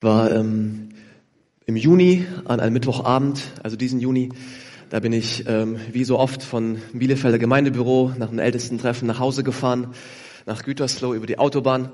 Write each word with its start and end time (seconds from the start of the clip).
war 0.00 0.32
ähm, 0.32 0.88
im 1.66 1.76
Juni 1.76 2.26
an 2.46 2.58
einem 2.58 2.72
Mittwochabend, 2.72 3.42
also 3.62 3.76
diesen 3.76 4.00
Juni, 4.00 4.30
da 4.88 4.98
bin 5.00 5.12
ich 5.12 5.46
ähm, 5.46 5.78
wie 5.92 6.04
so 6.04 6.18
oft 6.18 6.42
von 6.42 6.80
Bielefelder 6.94 7.38
Gemeindebüro 7.38 8.12
nach 8.18 8.30
dem 8.30 8.38
Ältestentreffen 8.38 9.06
nach 9.06 9.18
Hause 9.18 9.44
gefahren, 9.44 9.88
nach 10.46 10.62
Gütersloh 10.64 11.12
über 11.12 11.26
die 11.26 11.38
Autobahn 11.38 11.90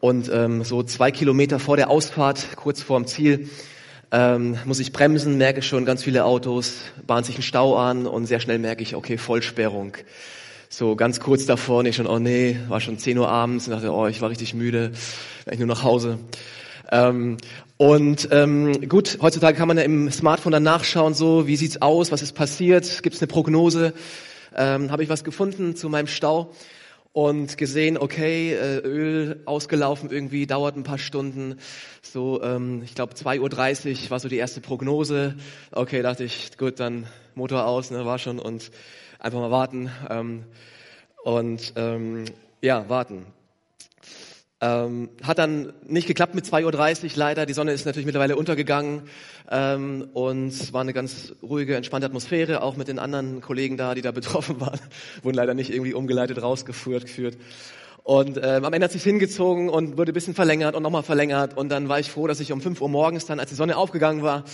und 0.00 0.28
ähm, 0.34 0.64
so 0.64 0.82
zwei 0.82 1.12
Kilometer 1.12 1.60
vor 1.60 1.76
der 1.76 1.90
Ausfahrt, 1.90 2.56
kurz 2.56 2.82
vorm 2.82 3.06
Ziel, 3.06 3.48
ähm, 4.10 4.58
muss 4.64 4.80
ich 4.80 4.92
bremsen, 4.92 5.38
merke 5.38 5.62
schon 5.62 5.84
ganz 5.84 6.02
viele 6.02 6.24
Autos, 6.24 6.78
bahnt 7.06 7.24
sich 7.24 7.38
ein 7.38 7.42
Stau 7.42 7.76
an 7.76 8.06
und 8.06 8.26
sehr 8.26 8.40
schnell 8.40 8.58
merke 8.58 8.82
ich, 8.82 8.96
okay, 8.96 9.16
Vollsperrung. 9.16 9.92
So 10.70 10.96
ganz 10.96 11.20
kurz 11.20 11.46
davor, 11.46 11.78
und 11.78 11.86
ich 11.86 11.96
schon, 11.96 12.06
oh 12.06 12.18
nee, 12.18 12.58
war 12.68 12.80
schon 12.80 12.98
10 12.98 13.16
Uhr 13.16 13.28
abends 13.28 13.68
und 13.68 13.74
dachte, 13.74 13.92
oh, 13.92 14.06
ich 14.08 14.20
war 14.20 14.28
richtig 14.28 14.54
müde, 14.54 14.90
ich 15.50 15.58
nur 15.58 15.68
nach 15.68 15.84
Hause. 15.84 16.18
Ähm, 16.90 17.36
und 17.76 18.28
ähm, 18.32 18.88
gut, 18.88 19.18
heutzutage 19.20 19.56
kann 19.56 19.68
man 19.68 19.76
ja 19.76 19.84
im 19.84 20.10
Smartphone 20.10 20.52
dann 20.52 20.62
nachschauen, 20.62 21.14
so 21.14 21.46
wie 21.46 21.56
sieht's 21.56 21.80
aus, 21.82 22.10
was 22.10 22.22
ist 22.22 22.32
passiert, 22.32 23.02
gibt 23.02 23.14
es 23.16 23.22
eine 23.22 23.28
Prognose, 23.28 23.92
ähm, 24.56 24.90
habe 24.90 25.02
ich 25.02 25.08
was 25.08 25.22
gefunden 25.22 25.76
zu 25.76 25.88
meinem 25.88 26.06
Stau 26.06 26.52
und 27.12 27.56
gesehen, 27.56 27.98
okay, 27.98 28.52
äh, 28.52 28.78
Öl 28.78 29.42
ausgelaufen 29.44 30.10
irgendwie, 30.10 30.46
dauert 30.46 30.76
ein 30.76 30.82
paar 30.82 30.98
Stunden. 30.98 31.56
So, 32.02 32.42
ähm, 32.42 32.82
ich 32.84 32.94
glaube 32.94 33.14
2.30 33.14 34.04
Uhr 34.04 34.10
war 34.10 34.20
so 34.20 34.28
die 34.28 34.36
erste 34.36 34.60
Prognose. 34.60 35.34
Okay, 35.72 36.02
dachte 36.02 36.24
ich, 36.24 36.56
gut, 36.58 36.80
dann 36.80 37.06
Motor 37.34 37.66
aus, 37.66 37.90
ne, 37.90 38.04
war 38.04 38.18
schon 38.18 38.38
und 38.38 38.70
einfach 39.18 39.40
mal 39.40 39.50
warten. 39.50 39.90
Ähm, 40.10 40.44
und 41.24 41.72
ähm, 41.76 42.24
ja, 42.60 42.88
warten. 42.88 43.26
Ähm, 44.60 45.10
hat 45.22 45.38
dann 45.38 45.72
nicht 45.86 46.08
geklappt 46.08 46.34
mit 46.34 46.44
2.30 46.44 47.04
Uhr 47.04 47.10
leider. 47.14 47.46
Die 47.46 47.52
Sonne 47.52 47.72
ist 47.72 47.86
natürlich 47.86 48.06
mittlerweile 48.06 48.34
untergegangen 48.34 49.02
ähm, 49.50 50.08
und 50.14 50.72
war 50.72 50.80
eine 50.80 50.92
ganz 50.92 51.32
ruhige, 51.42 51.76
entspannte 51.76 52.06
Atmosphäre, 52.06 52.60
auch 52.62 52.76
mit 52.76 52.88
den 52.88 52.98
anderen 52.98 53.40
Kollegen 53.40 53.76
da, 53.76 53.94
die 53.94 54.02
da 54.02 54.10
betroffen 54.12 54.60
waren. 54.60 54.80
Wurden 55.22 55.36
leider 55.36 55.54
nicht 55.54 55.70
irgendwie 55.70 55.94
umgeleitet, 55.94 56.42
rausgeführt. 56.42 57.06
Geführt. 57.06 57.36
Und 58.08 58.40
ähm, 58.42 58.64
am 58.64 58.72
Ende 58.72 58.86
hat 58.86 58.92
sich 58.92 59.02
hingezogen 59.02 59.68
und 59.68 59.98
wurde 59.98 60.12
ein 60.12 60.14
bisschen 60.14 60.34
verlängert 60.34 60.74
und 60.74 60.82
nochmal 60.82 61.02
verlängert. 61.02 61.56
Und 61.58 61.68
dann 61.68 61.90
war 61.90 62.00
ich 62.00 62.10
froh, 62.10 62.26
dass 62.26 62.40
ich 62.40 62.52
um 62.52 62.62
5 62.62 62.80
Uhr 62.80 62.88
morgens 62.88 63.26
dann, 63.26 63.38
als 63.38 63.50
die 63.50 63.54
Sonne 63.54 63.76
aufgegangen 63.76 64.22
war, 64.22 64.44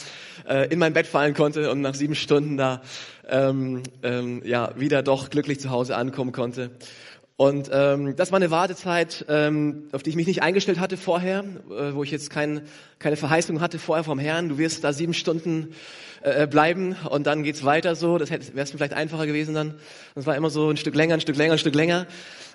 äh, 0.48 0.68
in 0.70 0.80
mein 0.80 0.92
Bett 0.92 1.06
fallen 1.06 1.34
konnte 1.34 1.70
und 1.70 1.80
nach 1.80 1.94
sieben 1.94 2.16
Stunden 2.16 2.56
da 2.56 2.83
ähm, 3.28 3.84
ähm, 4.02 4.42
ja 4.44 4.72
wieder 4.77 5.05
doch 5.05 5.30
glücklich 5.30 5.61
zu 5.61 5.70
Hause 5.70 5.96
ankommen 5.96 6.33
konnte. 6.33 6.72
Und 7.36 7.68
ähm, 7.72 8.14
das 8.14 8.30
war 8.30 8.36
eine 8.36 8.52
Wartezeit, 8.52 9.24
ähm, 9.28 9.88
auf 9.90 10.04
die 10.04 10.10
ich 10.10 10.16
mich 10.16 10.28
nicht 10.28 10.42
eingestellt 10.42 10.78
hatte 10.78 10.96
vorher, 10.96 11.40
äh, 11.68 11.92
wo 11.92 12.04
ich 12.04 12.12
jetzt 12.12 12.30
kein, 12.30 12.62
keine 13.00 13.16
Verheißung 13.16 13.60
hatte 13.60 13.80
vorher 13.80 14.04
vom 14.04 14.20
Herrn. 14.20 14.48
Du 14.48 14.56
wirst 14.56 14.84
da 14.84 14.92
sieben 14.92 15.14
Stunden 15.14 15.74
äh, 16.22 16.46
bleiben 16.46 16.94
und 17.10 17.27
dann 17.27 17.42
geht's 17.42 17.64
weiter 17.64 17.96
so. 17.96 18.18
Das 18.18 18.30
wäre 18.30 18.40
es 18.55 18.70
vielleicht 18.70 18.92
einfacher 18.92 19.27
gewesen 19.27 19.52
dann. 19.52 19.74
Das 20.14 20.27
war 20.27 20.36
immer 20.36 20.48
so 20.48 20.70
ein 20.70 20.77
Stück 20.77 20.94
länger, 20.94 21.14
ein 21.14 21.20
Stück 21.20 21.36
länger, 21.36 21.55
ein 21.55 21.58
Stück 21.58 21.74
länger. 21.74 22.06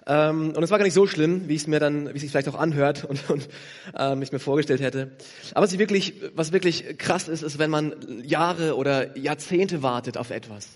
Ähm, 0.07 0.53
und 0.55 0.63
es 0.63 0.71
war 0.71 0.77
gar 0.77 0.85
nicht 0.85 0.93
so 0.93 1.07
schlimm, 1.07 1.47
wie 1.47 1.55
es 1.55 1.67
mir 1.67 1.79
dann, 1.79 2.09
wie 2.09 2.15
es 2.15 2.21
sich 2.21 2.31
vielleicht 2.31 2.49
auch 2.49 2.59
anhört 2.59 3.03
und, 3.09 3.29
und 3.29 3.49
ähm, 3.97 4.21
ich 4.21 4.31
mir 4.31 4.39
vorgestellt 4.39 4.81
hätte. 4.81 5.11
Aber 5.53 5.65
was 5.65 5.77
wirklich, 5.77 6.15
was 6.35 6.51
wirklich 6.51 6.97
krass 6.97 7.27
ist, 7.27 7.43
ist, 7.43 7.59
wenn 7.59 7.69
man 7.69 7.93
Jahre 8.23 8.75
oder 8.75 9.17
Jahrzehnte 9.17 9.83
wartet 9.83 10.17
auf 10.17 10.29
etwas. 10.29 10.67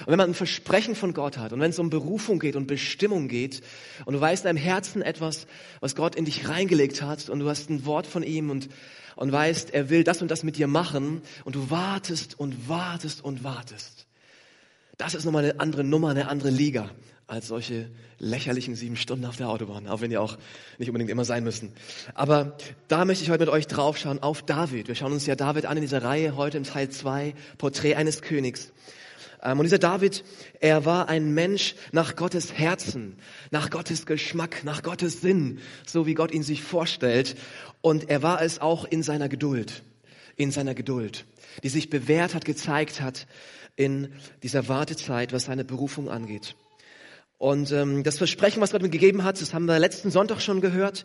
Und 0.00 0.08
wenn 0.08 0.16
man 0.16 0.30
ein 0.30 0.34
Versprechen 0.34 0.94
von 0.94 1.12
Gott 1.12 1.36
hat 1.36 1.52
und 1.52 1.60
wenn 1.60 1.70
es 1.70 1.78
um 1.78 1.90
Berufung 1.90 2.38
geht 2.38 2.56
und 2.56 2.66
Bestimmung 2.66 3.28
geht 3.28 3.60
und 4.06 4.14
du 4.14 4.20
weißt 4.20 4.44
in 4.44 4.48
deinem 4.48 4.56
Herzen 4.56 5.02
etwas, 5.02 5.46
was 5.80 5.94
Gott 5.94 6.14
in 6.14 6.24
dich 6.24 6.48
reingelegt 6.48 7.02
hat 7.02 7.28
und 7.28 7.40
du 7.40 7.48
hast 7.48 7.68
ein 7.70 7.84
Wort 7.84 8.06
von 8.06 8.22
ihm 8.22 8.50
und, 8.50 8.68
und 9.16 9.30
weißt, 9.30 9.74
er 9.74 9.90
will 9.90 10.04
das 10.04 10.22
und 10.22 10.30
das 10.30 10.42
mit 10.42 10.56
dir 10.56 10.68
machen 10.68 11.20
und 11.44 11.54
du 11.54 11.70
wartest 11.70 12.38
und 12.38 12.68
wartest 12.68 13.22
und 13.22 13.44
wartest. 13.44 14.06
Das 14.96 15.14
ist 15.14 15.24
nochmal 15.24 15.44
eine 15.44 15.60
andere 15.60 15.84
Nummer, 15.84 16.10
eine 16.10 16.28
andere 16.28 16.50
Liga 16.50 16.90
als 17.30 17.46
solche 17.46 17.88
lächerlichen 18.18 18.74
sieben 18.74 18.96
Stunden 18.96 19.24
auf 19.24 19.36
der 19.36 19.48
Autobahn, 19.48 19.86
auch 19.86 20.00
wenn 20.00 20.10
die 20.10 20.18
auch 20.18 20.36
nicht 20.78 20.88
unbedingt 20.88 21.10
immer 21.10 21.24
sein 21.24 21.44
müssen. 21.44 21.72
Aber 22.14 22.56
da 22.88 23.04
möchte 23.04 23.22
ich 23.22 23.30
heute 23.30 23.44
mit 23.44 23.48
euch 23.48 23.68
draufschauen 23.68 24.20
auf 24.20 24.42
David. 24.42 24.88
Wir 24.88 24.96
schauen 24.96 25.12
uns 25.12 25.26
ja 25.26 25.36
David 25.36 25.66
an 25.66 25.76
in 25.76 25.82
dieser 25.82 26.02
Reihe 26.02 26.36
heute 26.36 26.58
im 26.58 26.64
Teil 26.64 26.88
2, 26.88 27.34
Porträt 27.56 27.94
eines 27.94 28.20
Königs. 28.20 28.72
Ähm, 29.44 29.60
und 29.60 29.64
dieser 29.64 29.78
David, 29.78 30.24
er 30.58 30.84
war 30.84 31.08
ein 31.08 31.32
Mensch 31.32 31.76
nach 31.92 32.16
Gottes 32.16 32.52
Herzen, 32.52 33.16
nach 33.52 33.70
Gottes 33.70 34.06
Geschmack, 34.06 34.64
nach 34.64 34.82
Gottes 34.82 35.20
Sinn, 35.20 35.60
so 35.86 36.06
wie 36.06 36.14
Gott 36.14 36.32
ihn 36.32 36.42
sich 36.42 36.64
vorstellt. 36.64 37.36
Und 37.80 38.10
er 38.10 38.24
war 38.24 38.42
es 38.42 38.60
auch 38.60 38.84
in 38.84 39.04
seiner 39.04 39.28
Geduld, 39.28 39.84
in 40.34 40.50
seiner 40.50 40.74
Geduld, 40.74 41.26
die 41.62 41.68
sich 41.68 41.90
bewährt 41.90 42.34
hat, 42.34 42.44
gezeigt 42.44 43.00
hat 43.00 43.28
in 43.76 44.12
dieser 44.42 44.66
Wartezeit, 44.66 45.32
was 45.32 45.44
seine 45.44 45.64
Berufung 45.64 46.10
angeht. 46.10 46.56
Und 47.40 47.72
ähm, 47.72 48.02
das 48.02 48.18
Versprechen, 48.18 48.60
was 48.60 48.70
Gott 48.70 48.82
mir 48.82 48.90
gegeben 48.90 49.24
hat, 49.24 49.40
das 49.40 49.54
haben 49.54 49.64
wir 49.64 49.78
letzten 49.78 50.10
Sonntag 50.10 50.42
schon 50.42 50.60
gehört. 50.60 51.04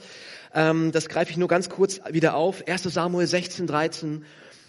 Ähm, 0.53 0.91
das 0.91 1.07
greife 1.07 1.31
ich 1.31 1.37
nur 1.37 1.47
ganz 1.47 1.69
kurz 1.69 2.01
wieder 2.09 2.35
auf. 2.35 2.67
1 2.67 2.83
Samuel 2.83 3.25
16, 3.25 3.67
13. 3.67 4.25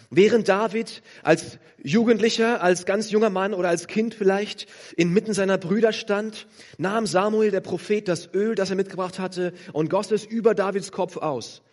Während 0.09 0.47
David 0.47 1.03
als 1.23 1.59
Jugendlicher, 1.83 2.63
als 2.63 2.85
ganz 2.85 3.11
junger 3.11 3.29
Mann 3.29 3.53
oder 3.53 3.67
als 3.67 3.87
Kind 3.87 4.13
vielleicht 4.13 4.67
inmitten 4.95 5.33
seiner 5.33 5.57
Brüder 5.57 5.91
stand, 5.91 6.47
nahm 6.77 7.05
Samuel, 7.05 7.51
der 7.51 7.59
Prophet, 7.59 8.07
das 8.07 8.33
Öl, 8.33 8.55
das 8.55 8.69
er 8.69 8.77
mitgebracht 8.77 9.19
hatte, 9.19 9.51
und 9.73 9.89
goss 9.89 10.11
es 10.11 10.23
über 10.23 10.55
Davids 10.55 10.93
Kopf 10.93 11.17
aus. 11.17 11.63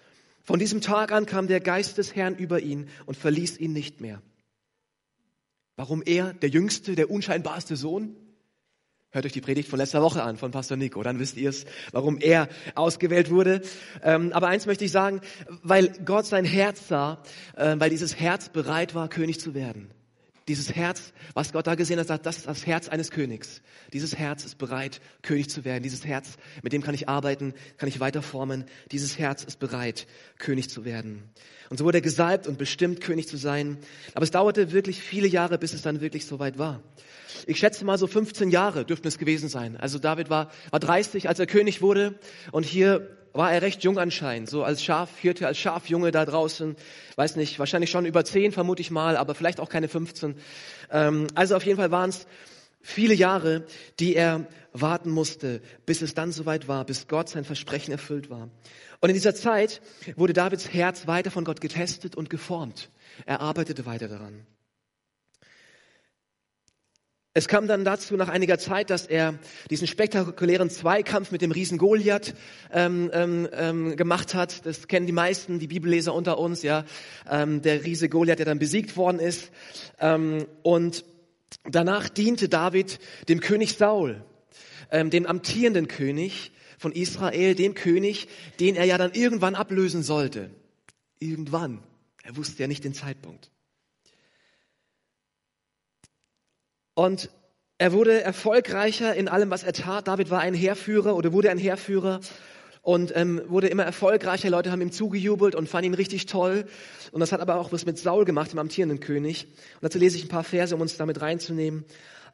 Von 0.43 0.59
diesem 0.59 0.81
Tag 0.81 1.13
an 1.13 1.25
kam 1.25 1.47
der 1.47 1.61
Geist 1.61 1.99
des 1.99 2.17
Herrn 2.17 2.35
über 2.35 2.59
ihn 2.59 2.89
und 3.07 3.17
verließ 3.17 3.61
ihn 3.61 3.73
nicht 3.73 4.01
mehr. 4.01 4.21
Warum 5.77 6.03
er, 6.05 6.33
der 6.33 6.49
jüngste, 6.49 6.97
der 6.97 7.13
unscheinbarste 7.13 7.77
Sohn? 7.77 8.17
Hört 9.15 9.27
euch 9.27 9.33
die 9.33 9.41
Predigt 9.41 9.69
von 9.69 9.79
letzter 9.79 10.03
Woche 10.03 10.25
an, 10.25 10.37
von 10.37 10.51
Pastor 10.51 10.77
Nico, 10.77 11.01
dann 11.05 11.21
wisst 11.21 11.37
ihr 11.37 11.49
es, 11.49 11.67
warum 11.93 12.19
er 12.19 12.49
ausgewählt 12.75 13.31
wurde. 13.31 13.63
Ähm, 14.03 14.33
aber 14.33 14.49
eins 14.49 14.67
möchte 14.67 14.85
ich 14.85 14.91
sagen, 14.91 15.21
weil 15.63 15.93
Gott 16.05 16.27
sein 16.27 16.45
Herz 16.45 16.89
sah, 16.89 17.23
äh, 17.55 17.77
weil 17.79 17.91
dieses 17.91 18.19
Herz 18.19 18.49
bereit 18.49 18.97
war, 18.97 19.09
König 19.09 19.39
zu 19.39 19.55
werden. 19.55 19.89
Dieses 20.47 20.75
Herz, 20.75 21.15
was 21.33 21.53
Gott 21.53 21.67
da 21.67 21.75
gesehen 21.75 21.99
hat, 21.99 22.27
das 22.27 22.37
ist 22.37 22.47
das 22.47 22.67
Herz 22.67 22.89
eines 22.89 23.11
Königs. 23.11 23.63
Dieses 23.95 24.17
Herz 24.17 24.45
ist 24.45 24.59
bereit, 24.59 25.01
König 25.23 25.49
zu 25.49 25.65
werden. 25.65 25.83
Dieses 25.83 26.05
Herz, 26.05 26.37
mit 26.63 26.75
dem 26.75 26.83
kann 26.83 26.95
ich 26.95 27.09
arbeiten, 27.09 27.55
kann 27.79 27.89
ich 27.89 27.99
weiterformen. 27.99 28.65
Dieses 28.93 29.19
Herz 29.19 29.43
ist 29.45 29.59
bereit, 29.59 30.07
König 30.39 30.69
zu 30.69 30.85
werden. 30.85 31.23
Und 31.71 31.79
so 31.79 31.87
wurde 31.87 31.99
er 31.99 32.03
gesalbt 32.03 32.47
und 32.47 32.59
bestimmt, 32.59 33.01
König 33.01 33.27
zu 33.27 33.39
sein. 33.39 33.79
Aber 34.15 34.25
es 34.25 34.31
dauerte 34.31 34.73
wirklich 34.73 35.01
viele 35.01 35.27
Jahre, 35.27 35.57
bis 35.57 35.73
es 35.73 35.81
dann 35.81 36.03
wirklich 36.03 36.27
soweit 36.27 36.59
war. 36.59 36.83
Ich 37.47 37.59
schätze 37.59 37.85
mal 37.87 37.97
so 37.97 38.07
15 38.07 38.51
Jahre 38.51 38.85
dürften 38.85 39.09
es 39.09 39.19
gewesen 39.19 39.49
sein. 39.49 39.79
Also 39.79 39.99
David 39.99 40.29
war, 40.29 40.51
war 40.71 40.81
30, 40.81 41.27
als 41.27 41.39
er 41.39 41.47
König 41.47 41.81
wurde. 41.81 42.19
Und 42.53 42.67
hier 42.67 43.17
war 43.35 43.53
er 43.53 43.63
recht 43.63 43.83
jung 43.83 43.99
anscheinend, 43.99 44.49
so 44.49 44.65
als 44.65 44.83
Schafhirte, 44.83 45.47
als 45.47 45.59
Schafjunge 45.59 46.13
da 46.13 46.25
draußen. 46.25 46.77
Weiß 47.17 47.37
nicht, 47.37 47.59
wahrscheinlich 47.59 47.91
schon 47.91 48.07
über 48.07 48.25
10 48.25 48.53
vermute 48.53 48.81
ich 48.81 48.91
mal, 48.91 49.17
aber 49.17 49.35
vielleicht 49.35 49.61
auch 49.61 49.69
keine 49.69 49.89
15. 49.89 50.37
Ähm, 50.91 51.27
also 51.35 51.57
auf 51.57 51.67
jeden 51.67 51.77
Fall 51.77 51.91
waren 51.91 52.11
es 52.11 52.27
viele 52.81 53.15
Jahre, 53.15 53.67
die 53.99 54.15
er 54.15 54.47
warten 54.73 55.11
musste, 55.11 55.61
bis 55.85 56.01
es 56.01 56.15
dann 56.15 56.33
soweit 56.33 56.69
war, 56.69 56.85
bis 56.85 57.09
Gott 57.09 57.29
sein 57.29 57.45
Versprechen 57.45 57.93
erfüllt 57.93 58.31
war. 58.31 58.49
Und 59.01 59.11
in 59.11 59.15
dieser 59.15 59.35
Zeit 59.35 59.83
wurde 60.17 60.33
Davids 60.33 60.73
Herz 60.73 61.07
weiter 61.07 61.31
von 61.31 61.45
Gott 61.45 61.61
getestet 61.61 62.17
und 62.17 62.31
geformt. 62.31 62.91
Er 63.27 63.41
arbeitete 63.41 63.85
weiter 63.85 64.09
daran. 64.09 64.47
Es 67.37 67.49
kam 67.49 67.67
dann 67.67 67.85
dazu 67.85 68.17
nach 68.17 68.29
einiger 68.29 68.61
Zeit, 68.61 68.91
dass 68.91 69.07
er 69.07 69.37
diesen 69.69 69.89
spektakulären 69.89 70.71
Zweikampf 70.71 71.33
mit 71.33 71.43
dem 71.43 71.51
Riesen 71.51 71.79
Goliath 71.79 72.33
ähm, 72.73 73.11
ähm, 73.13 73.49
ähm, 73.53 73.97
gemacht 73.97 74.35
hat. 74.35 74.65
Das 74.65 74.87
kennen 74.87 75.07
die 75.07 75.13
meisten, 75.13 75.59
die 75.59 75.67
Bibelleser 75.67 76.15
unter 76.15 76.39
uns, 76.39 76.63
ja. 76.63 76.85
Ähm, 77.29 77.61
der 77.61 77.85
Riese 77.85 78.09
Goliath, 78.09 78.39
der 78.39 78.47
dann 78.47 78.61
besiegt 78.61 78.97
worden 78.97 79.19
ist. 79.19 79.51
Ähm, 79.99 80.47
und 80.63 81.05
danach 81.65 82.09
diente 82.09 82.49
David 82.49 83.01
dem 83.29 83.41
König 83.41 83.75
Saul, 83.75 84.25
ähm, 84.93 85.11
dem 85.11 85.27
amtierenden 85.27 85.89
König 85.89 86.53
von 86.79 86.93
Israel, 86.93 87.57
dem 87.57 87.75
König, 87.75 88.29
den 88.61 88.77
er 88.77 88.85
ja 88.85 88.97
dann 88.97 89.11
irgendwann 89.13 89.57
ablösen 89.57 90.05
sollte. 90.05 90.51
Irgendwann. 91.19 91.83
Er 92.23 92.37
wusste 92.37 92.63
ja 92.63 92.69
nicht 92.69 92.85
den 92.85 92.95
Zeitpunkt. 92.95 93.51
Und 96.95 97.31
er 97.77 97.93
wurde 97.93 98.23
erfolgreicher 98.23 99.15
in 99.15 99.29
allem, 99.29 99.51
was 99.51 99.65
er 99.65 99.73
tat. 99.73 100.07
David 100.07 100.31
war 100.31 100.41
ein 100.41 100.55
Heerführer 100.55 101.17
oder 101.17 101.33
wurde 101.33 101.51
ein 101.51 101.59
Heerführer 101.59 102.21
und 102.83 103.13
ähm, 103.17 103.43
wurde 103.49 103.67
immer 103.67 103.83
erfolgreicher. 103.83 104.49
Leute 104.51 104.71
haben 104.71 104.81
ihm 104.81 104.93
zugejubelt 104.93 105.55
und 105.55 105.69
fanden 105.69 105.87
ihn 105.87 105.95
richtig 105.95 106.27
toll. 106.27 106.67
Und 107.11 107.21
das 107.21 107.33
hat 107.33 107.41
aber 107.41 107.57
auch 107.57 107.73
was 107.73 107.85
mit 107.87 107.99
Saul 107.99 108.25
gemacht, 108.25 108.53
dem 108.53 108.59
amtierenden 108.59 109.01
König. 109.01 109.47
Und 109.47 109.83
dazu 109.83 109.99
lese 109.99 110.17
ich 110.17 110.25
ein 110.25 110.29
paar 110.29 110.45
Verse, 110.45 110.75
um 110.75 110.81
uns 110.81 110.97
damit 110.97 111.21
reinzunehmen, 111.21 111.85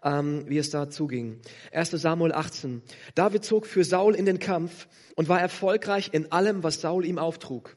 ähm, 0.02 0.44
wie 0.46 0.58
es 0.58 0.70
da 0.70 0.90
zuging. 0.90 1.40
1 1.72 1.90
Samuel 1.92 2.32
18. 2.32 2.82
David 3.14 3.44
zog 3.44 3.66
für 3.66 3.84
Saul 3.84 4.14
in 4.14 4.26
den 4.26 4.40
Kampf 4.40 4.88
und 5.16 5.28
war 5.28 5.40
erfolgreich 5.40 6.10
in 6.12 6.32
allem, 6.32 6.62
was 6.62 6.80
Saul 6.80 7.06
ihm 7.06 7.18
auftrug. 7.18 7.76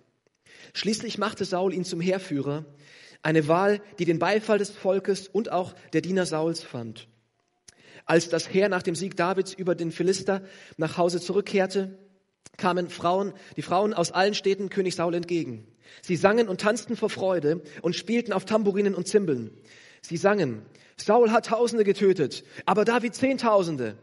Schließlich 0.73 1.17
machte 1.17 1.45
Saul 1.45 1.73
ihn 1.73 1.85
zum 1.85 2.01
Heerführer, 2.01 2.65
eine 3.23 3.47
Wahl, 3.47 3.81
die 3.97 4.05
den 4.05 4.19
Beifall 4.19 4.59
des 4.59 4.69
Volkes 4.69 5.27
und 5.27 5.51
auch 5.51 5.73
der 5.93 6.01
Diener 6.01 6.25
Sauls 6.25 6.61
fand. 6.61 7.07
Als 8.05 8.29
das 8.29 8.53
Heer 8.53 8.69
nach 8.69 8.83
dem 8.83 8.95
Sieg 8.95 9.15
Davids 9.15 9.53
über 9.53 9.75
den 9.75 9.91
Philister 9.91 10.43
nach 10.77 10.97
Hause 10.97 11.21
zurückkehrte, 11.21 11.97
kamen 12.57 12.89
Frauen, 12.89 13.33
die 13.55 13.61
Frauen 13.61 13.93
aus 13.93 14.11
allen 14.11 14.33
Städten 14.33 14.69
König 14.69 14.95
Saul 14.95 15.15
entgegen. 15.15 15.65
Sie 16.01 16.15
sangen 16.15 16.47
und 16.47 16.61
tanzten 16.61 16.95
vor 16.95 17.09
Freude 17.09 17.61
und 17.81 17.95
spielten 17.95 18.33
auf 18.33 18.45
Tamburinen 18.45 18.95
und 18.95 19.07
Zimbeln. 19.07 19.51
Sie 20.01 20.17
sangen, 20.17 20.63
Saul 20.97 21.31
hat 21.31 21.47
Tausende 21.47 21.83
getötet, 21.83 22.43
aber 22.65 22.85
David 22.85 23.15
Zehntausende. 23.15 23.97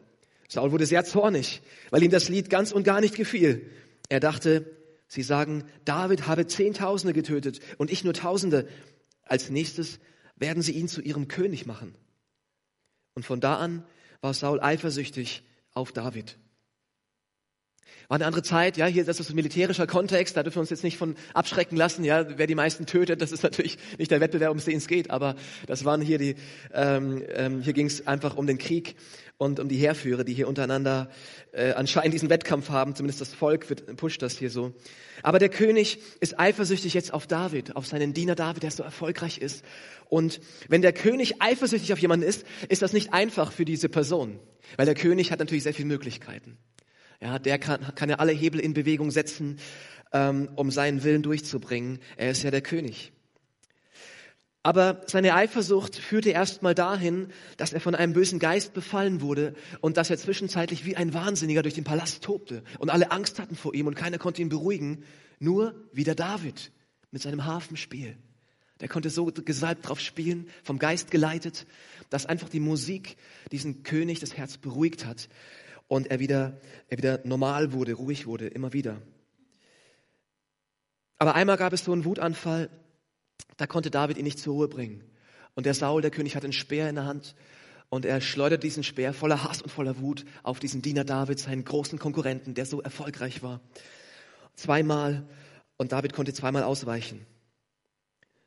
Saul 0.48 0.72
wurde 0.72 0.86
sehr 0.86 1.04
zornig, 1.04 1.62
weil 1.90 2.02
ihm 2.02 2.10
das 2.10 2.28
Lied 2.28 2.50
ganz 2.50 2.72
und 2.72 2.82
gar 2.82 3.00
nicht 3.00 3.14
gefiel. 3.14 3.70
Er 4.08 4.18
dachte, 4.18 4.66
sie 5.06 5.22
sagen, 5.22 5.64
David 5.84 6.26
habe 6.26 6.46
Zehntausende 6.46 7.12
getötet 7.12 7.60
und 7.78 7.90
ich 7.90 8.02
nur 8.02 8.14
Tausende. 8.14 8.66
Als 9.30 9.48
nächstes 9.48 10.00
werden 10.34 10.60
sie 10.60 10.72
ihn 10.72 10.88
zu 10.88 11.00
ihrem 11.00 11.28
König 11.28 11.64
machen. 11.64 11.94
Und 13.14 13.24
von 13.24 13.40
da 13.40 13.58
an 13.58 13.84
war 14.20 14.34
Saul 14.34 14.60
eifersüchtig 14.60 15.44
auf 15.72 15.92
David. 15.92 16.36
War 18.08 18.16
eine 18.16 18.26
andere 18.26 18.42
Zeit, 18.42 18.76
ja, 18.76 18.86
hier, 18.86 19.04
das 19.04 19.20
ist 19.20 19.30
ein 19.30 19.36
militärischer 19.36 19.86
Kontext, 19.86 20.36
da 20.36 20.42
dürfen 20.42 20.56
wir 20.56 20.60
uns 20.60 20.70
jetzt 20.70 20.84
nicht 20.84 20.96
von 20.96 21.14
abschrecken 21.34 21.76
lassen, 21.76 22.04
ja, 22.04 22.26
wer 22.38 22.46
die 22.46 22.54
meisten 22.54 22.86
tötet, 22.86 23.22
das 23.22 23.32
ist 23.32 23.42
natürlich 23.42 23.78
nicht 23.98 24.10
der 24.10 24.20
Wettbewerb, 24.20 24.52
um 24.52 24.58
den 24.58 24.78
es 24.78 24.88
geht, 24.88 25.10
aber 25.10 25.36
das 25.66 25.84
waren 25.84 26.00
hier 26.00 26.18
die, 26.18 26.34
ähm, 26.72 27.22
ähm, 27.32 27.60
hier 27.60 27.72
ging 27.72 27.86
es 27.86 28.06
einfach 28.06 28.36
um 28.36 28.46
den 28.46 28.58
Krieg 28.58 28.96
und 29.40 29.58
um 29.58 29.68
die 29.68 29.76
Heerführer, 29.76 30.22
die 30.22 30.34
hier 30.34 30.48
untereinander 30.48 31.08
äh, 31.52 31.72
anscheinend 31.72 32.12
diesen 32.12 32.28
Wettkampf 32.28 32.68
haben, 32.68 32.94
zumindest 32.94 33.22
das 33.22 33.32
Volk 33.32 33.70
wird, 33.70 33.96
pusht 33.96 34.20
das 34.20 34.36
hier 34.36 34.50
so. 34.50 34.74
Aber 35.22 35.38
der 35.38 35.48
König 35.48 35.98
ist 36.20 36.38
eifersüchtig 36.38 36.92
jetzt 36.92 37.14
auf 37.14 37.26
David, 37.26 37.74
auf 37.74 37.86
seinen 37.86 38.12
Diener 38.12 38.34
David, 38.34 38.62
der 38.64 38.70
so 38.70 38.82
erfolgreich 38.82 39.38
ist. 39.38 39.64
Und 40.10 40.40
wenn 40.68 40.82
der 40.82 40.92
König 40.92 41.40
eifersüchtig 41.40 41.92
auf 41.94 41.98
jemanden 42.00 42.26
ist, 42.26 42.44
ist 42.68 42.82
das 42.82 42.92
nicht 42.92 43.14
einfach 43.14 43.50
für 43.52 43.64
diese 43.64 43.88
Person, 43.88 44.38
weil 44.76 44.84
der 44.84 44.94
König 44.94 45.32
hat 45.32 45.38
natürlich 45.38 45.62
sehr 45.62 45.74
viele 45.74 45.88
Möglichkeiten. 45.88 46.58
Ja, 47.20 47.38
der 47.38 47.58
kann, 47.58 47.94
kann 47.94 48.08
ja 48.08 48.16
alle 48.16 48.32
Hebel 48.32 48.60
in 48.60 48.72
Bewegung 48.72 49.10
setzen, 49.10 49.58
ähm, 50.12 50.48
um 50.56 50.70
seinen 50.70 51.04
Willen 51.04 51.22
durchzubringen. 51.22 51.98
Er 52.16 52.30
ist 52.30 52.42
ja 52.42 52.50
der 52.50 52.62
König. 52.62 53.12
Aber 54.62 55.02
seine 55.06 55.34
Eifersucht 55.34 55.96
führte 55.96 56.30
erstmal 56.30 56.74
dahin, 56.74 57.28
dass 57.56 57.72
er 57.72 57.80
von 57.80 57.94
einem 57.94 58.12
bösen 58.12 58.38
Geist 58.38 58.74
befallen 58.74 59.22
wurde 59.22 59.54
und 59.80 59.96
dass 59.96 60.10
er 60.10 60.18
zwischenzeitlich 60.18 60.84
wie 60.84 60.96
ein 60.96 61.14
Wahnsinniger 61.14 61.62
durch 61.62 61.74
den 61.74 61.84
Palast 61.84 62.22
tobte 62.22 62.62
und 62.78 62.90
alle 62.90 63.10
Angst 63.10 63.38
hatten 63.38 63.56
vor 63.56 63.74
ihm 63.74 63.86
und 63.86 63.94
keiner 63.94 64.18
konnte 64.18 64.42
ihn 64.42 64.50
beruhigen. 64.50 65.04
Nur 65.38 65.74
wieder 65.92 66.14
David 66.14 66.72
mit 67.10 67.22
seinem 67.22 67.46
Hafenspiel. 67.46 68.16
Der 68.80 68.88
konnte 68.88 69.08
so 69.08 69.26
gesalbt 69.26 69.88
drauf 69.88 70.00
spielen, 70.00 70.48
vom 70.62 70.78
Geist 70.78 71.10
geleitet, 71.10 71.66
dass 72.10 72.26
einfach 72.26 72.48
die 72.48 72.60
Musik 72.60 73.16
diesen 73.52 73.82
König 73.82 74.20
das 74.20 74.36
Herz 74.36 74.58
beruhigt 74.58 75.06
hat 75.06 75.28
und 75.90 76.08
er 76.08 76.20
wieder, 76.20 76.56
er 76.88 76.98
wieder 76.98 77.20
normal 77.24 77.72
wurde, 77.72 77.94
ruhig 77.94 78.28
wurde, 78.28 78.46
immer 78.46 78.72
wieder. 78.72 79.02
Aber 81.18 81.34
einmal 81.34 81.56
gab 81.56 81.72
es 81.72 81.84
so 81.84 81.92
einen 81.92 82.04
Wutanfall, 82.04 82.70
da 83.56 83.66
konnte 83.66 83.90
David 83.90 84.16
ihn 84.16 84.22
nicht 84.22 84.38
zur 84.38 84.54
Ruhe 84.54 84.68
bringen. 84.68 85.02
Und 85.56 85.66
der 85.66 85.74
Saul, 85.74 86.00
der 86.00 86.12
König, 86.12 86.36
hat 86.36 86.44
einen 86.44 86.52
Speer 86.52 86.88
in 86.88 86.94
der 86.94 87.06
Hand 87.06 87.34
und 87.88 88.04
er 88.04 88.20
schleudert 88.20 88.62
diesen 88.62 88.84
Speer 88.84 89.12
voller 89.12 89.42
Hass 89.42 89.62
und 89.62 89.70
voller 89.70 89.98
Wut 89.98 90.24
auf 90.44 90.60
diesen 90.60 90.80
Diener 90.80 91.02
David, 91.02 91.40
seinen 91.40 91.64
großen 91.64 91.98
Konkurrenten, 91.98 92.54
der 92.54 92.66
so 92.66 92.80
erfolgreich 92.80 93.42
war. 93.42 93.60
Zweimal 94.54 95.26
und 95.76 95.90
David 95.90 96.12
konnte 96.12 96.32
zweimal 96.32 96.62
ausweichen. 96.62 97.26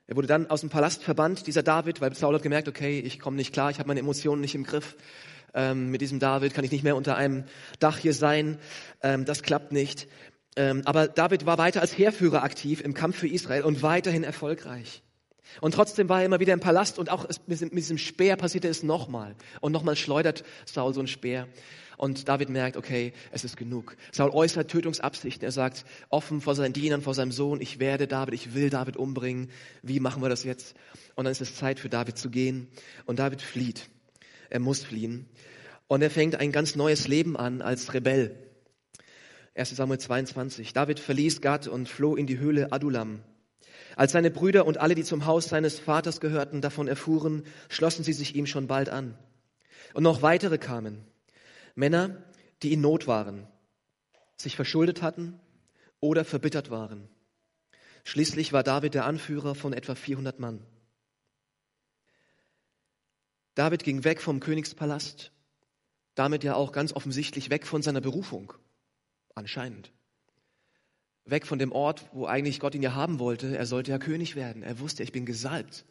Er 0.08 0.16
wurde 0.16 0.28
dann 0.28 0.50
aus 0.50 0.62
dem 0.62 0.70
Palast 0.70 1.04
verbannt, 1.04 1.46
dieser 1.46 1.62
David, 1.62 2.00
weil 2.00 2.16
Saul 2.16 2.36
hat 2.36 2.42
gemerkt, 2.42 2.70
okay, 2.70 3.02
ich 3.02 3.20
komme 3.20 3.36
nicht 3.36 3.52
klar, 3.52 3.70
ich 3.70 3.80
habe 3.80 3.88
meine 3.88 4.00
Emotionen 4.00 4.40
nicht 4.40 4.56
im 4.56 4.64
Griff 4.64 4.96
ähm, 5.54 5.90
mit 5.92 6.02
diesem 6.02 6.20
David 6.20 6.54
kann 6.54 6.66
ich 6.66 6.72
nicht 6.72 6.84
mehr 6.84 6.96
unter 6.96 7.16
einem 7.16 7.46
Dach 7.80 7.98
hier 7.98 8.14
sein. 8.14 8.58
Ähm, 9.02 9.26
das 9.26 9.44
klappt 9.44 9.72
nicht. 9.72 10.08
Ähm, 10.56 10.82
aber 10.86 11.08
David 11.08 11.46
war 11.46 11.58
weiter 11.58 11.82
als 11.82 11.98
Heerführer 11.98 12.44
aktiv 12.44 12.82
im 12.82 12.94
Kampf 12.94 13.18
für 13.18 13.28
Israel 13.28 13.64
und 13.64 13.82
weiterhin 13.82 14.24
erfolgreich. 14.24 15.02
Und 15.62 15.74
trotzdem 15.74 16.10
war 16.10 16.20
er 16.20 16.26
immer 16.26 16.40
wieder 16.40 16.54
im 16.54 16.60
Palast 16.60 16.98
und 16.98 17.10
auch 17.10 17.28
mit 17.48 17.78
diesem 17.78 17.98
Speer 17.98 18.36
passierte 18.36 18.68
es 18.68 18.84
nochmal. 18.84 19.36
Und 19.62 19.72
nochmal 19.72 19.96
schleudert 19.96 20.44
Saul 20.66 20.94
so 20.94 21.00
einen 21.00 21.08
Speer. 21.08 21.48
Und 21.98 22.28
David 22.28 22.50
merkt, 22.50 22.76
okay, 22.76 23.14
es 23.32 23.44
ist 23.44 23.56
genug. 23.56 23.96
Saul 24.12 24.32
äußert 24.32 24.70
Tötungsabsichten. 24.70 25.46
Er 25.46 25.52
sagt 25.52 25.86
offen 26.10 26.42
vor 26.42 26.56
seinen 26.56 26.74
Dienern, 26.74 27.02
vor 27.02 27.14
seinem 27.14 27.32
Sohn, 27.32 27.62
ich 27.62 27.80
werde 27.80 28.08
David, 28.08 28.34
ich 28.34 28.56
will 28.56 28.70
David 28.70 28.98
umbringen. 28.98 29.52
Wie 29.84 30.00
machen 30.00 30.22
wir 30.22 30.30
das 30.30 30.44
jetzt? 30.44 30.76
Und 31.16 31.26
dann 31.26 31.32
ist 31.32 31.42
es 31.42 31.56
Zeit 31.56 31.80
für 31.80 31.90
David 31.90 32.18
zu 32.18 32.30
gehen. 32.30 32.68
Und 33.06 33.20
David 33.20 33.42
flieht. 33.42 33.90
Er 34.54 34.60
muss 34.60 34.84
fliehen. 34.84 35.26
Und 35.88 36.04
er 36.04 36.12
fängt 36.12 36.36
ein 36.36 36.52
ganz 36.52 36.76
neues 36.76 37.08
Leben 37.08 37.36
an 37.36 37.64
als 37.64 37.96
Rebell. 37.96 38.38
1 39.56 39.72
Samuel 39.72 40.00
22. 40.00 40.74
David 40.74 41.00
verließ 41.00 41.42
Gad 41.42 41.68
und 41.68 41.90
floh 41.90 42.16
in 42.16 42.28
die 42.28 42.38
Höhle 42.38 42.72
Adulam. 42.72 43.24
Als 43.96 44.12
seine 44.12 44.30
Brüder 44.30 44.68
und 44.68 44.78
alle, 44.78 44.94
die 44.94 45.04
zum 45.04 45.26
Haus 45.26 45.50
seines 45.50 45.80
Vaters 45.80 46.20
gehörten, 46.20 46.62
davon 46.62 46.88
erfuhren, 46.88 47.42
schlossen 47.68 48.04
sie 48.04 48.14
sich 48.14 48.36
ihm 48.36 48.46
schon 48.46 48.68
bald 48.68 48.90
an. 48.90 49.18
Und 49.96 50.04
noch 50.04 50.22
weitere 50.22 50.60
kamen. 50.60 51.04
Männer, 51.74 52.24
die 52.62 52.74
in 52.74 52.82
Not 52.82 53.08
waren, 53.08 53.48
sich 54.38 54.56
verschuldet 54.56 55.02
hatten 55.02 55.40
oder 56.00 56.26
verbittert 56.26 56.70
waren. 56.70 57.10
Schließlich 58.04 58.54
war 58.54 58.62
David 58.62 58.94
der 58.94 59.06
Anführer 59.06 59.56
von 59.56 59.74
etwa 59.74 59.96
400 59.96 60.40
Mann. 60.40 60.64
David 63.56 63.84
ging 63.84 64.04
weg 64.04 64.22
vom 64.22 64.40
Königspalast, 64.40 65.32
damit 66.16 66.44
ja 66.44 66.56
auch 66.56 66.72
ganz 66.72 66.94
offensichtlich 66.94 67.50
weg 67.50 67.68
von 67.68 67.82
seiner 67.82 68.02
Berufung, 68.02 68.54
anscheinend. 69.36 69.92
Weg 71.26 71.48
von 71.48 71.60
dem 71.60 71.72
Ort, 71.72 72.06
wo 72.12 72.26
eigentlich 72.26 72.60
Gott 72.60 72.76
ihn 72.76 72.82
ja 72.82 72.96
haben 72.96 73.20
wollte. 73.20 73.56
Er 73.56 73.66
sollte 73.66 73.92
ja 73.92 73.98
König 73.98 74.36
werden. 74.36 74.62
Er 74.62 74.80
wusste, 74.80 75.04
ich 75.04 75.14
bin 75.14 75.26
gesalbt. 75.26 75.86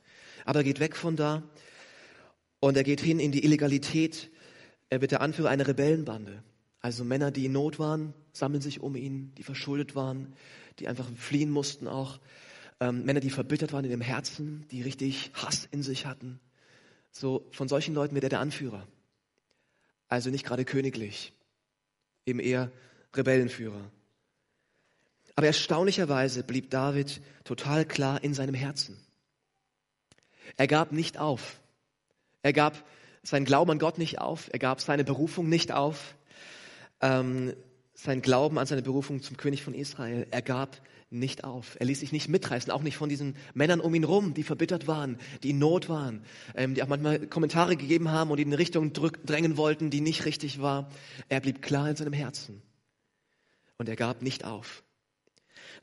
Aber 0.45 0.61
er 0.61 0.65
geht 0.65 0.81
weg 0.81 0.95
von 0.95 1.17
da 1.17 1.43
und 2.61 2.77
er 2.77 2.85
geht 2.85 3.01
hin 3.01 3.19
in 3.19 3.33
die 3.33 3.45
Illegalität. 3.45 4.31
Er 4.91 5.01
wird 5.01 5.13
der 5.13 5.23
Anführer 5.23 5.49
einer 5.49 5.67
Rebellenbande. 5.67 6.43
Also 6.81 7.05
Männer, 7.05 7.31
die 7.31 7.47
in 7.47 7.53
Not 7.53 7.79
waren, 7.79 8.13
sammeln 8.33 8.61
sich 8.61 8.81
um 8.81 8.95
ihn, 8.97 9.33
die 9.37 9.43
verschuldet 9.43 9.95
waren, 9.95 10.35
die 10.79 10.89
einfach 10.89 11.09
fliehen 11.17 11.51
mussten 11.51 11.87
auch. 11.87 12.21
Ähm, 12.81 13.05
Männer, 13.05 13.21
die 13.21 13.31
verbittert 13.31 13.73
waren 13.73 13.85
in 13.85 13.91
dem 13.91 14.01
Herzen, 14.01 14.67
die 14.71 14.83
richtig 14.83 15.31
Hass 15.33 15.67
in 15.71 15.83
sich 15.83 16.05
hatten. 16.05 16.41
So, 17.13 17.47
von 17.53 17.69
solchen 17.69 17.95
Leuten 17.95 18.15
wird 18.15 18.25
er 18.25 18.31
der 18.31 18.41
Anführer. 18.41 18.87
Also 20.09 20.31
nicht 20.31 20.45
gerade 20.45 20.65
königlich, 20.65 21.33
eben 22.27 22.41
eher 22.41 22.71
Rebellenführer. 23.15 23.91
Aber 25.37 25.47
erstaunlicherweise 25.47 26.43
blieb 26.43 26.71
David 26.71 27.21
total 27.45 27.85
klar 27.85 28.23
in 28.23 28.35
seinem 28.35 28.55
Herzen. 28.55 28.99
Er 30.57 30.67
gab 30.67 30.93
nicht 30.93 31.19
auf. 31.19 31.61
Er 32.43 32.53
gab 32.53 32.85
seinen 33.23 33.45
Glauben 33.45 33.71
an 33.71 33.79
Gott 33.79 33.99
nicht 33.99 34.19
auf. 34.19 34.53
Er 34.53 34.59
gab 34.59 34.81
seine 34.81 35.05
Berufung 35.05 35.49
nicht 35.49 35.73
auf. 35.73 36.15
Ähm, 37.01 37.55
sein 37.95 38.23
Glauben 38.23 38.59
an 38.59 38.67
seine 38.67 38.83
Berufung 38.83 39.23
zum 39.23 39.37
König 39.37 39.63
von 39.63 39.75
Israel. 39.75 40.27
Er 40.31 40.43
gab 40.43 40.81
nicht 41.11 41.45
auf. 41.45 41.77
Er 41.79 41.87
ließ 41.87 42.01
sich 42.01 42.13
nicht 42.13 42.29
mitreißen, 42.29 42.73
auch 42.73 42.83
nicht 42.83 42.97
von 42.97 43.09
diesen 43.09 43.37
Männern 43.55 43.81
um 43.81 43.95
ihn 43.95 44.05
rum, 44.05 44.35
die 44.35 44.43
verbittert 44.43 44.87
waren, 44.87 45.19
die 45.43 45.51
in 45.51 45.59
Not 45.59 45.89
waren, 45.89 46.25
ähm, 46.55 46.75
die 46.75 46.83
auch 46.83 46.89
manchmal 46.89 47.27
Kommentare 47.27 47.77
gegeben 47.77 48.11
haben 48.11 48.31
und 48.31 48.39
ihn 48.39 48.49
in 48.49 48.53
eine 48.53 48.59
Richtung 48.59 48.93
drück, 48.93 49.25
drängen 49.27 49.57
wollten, 49.57 49.91
die 49.91 50.01
nicht 50.01 50.25
richtig 50.25 50.63
war. 50.63 50.91
Er 51.29 51.41
blieb 51.41 51.61
klar 51.61 51.91
in 51.91 51.97
seinem 51.97 52.15
Herzen 52.15 52.63
und 53.77 53.89
er 53.89 53.97
gab 53.97 54.23
nicht 54.23 54.45
auf. 54.45 54.83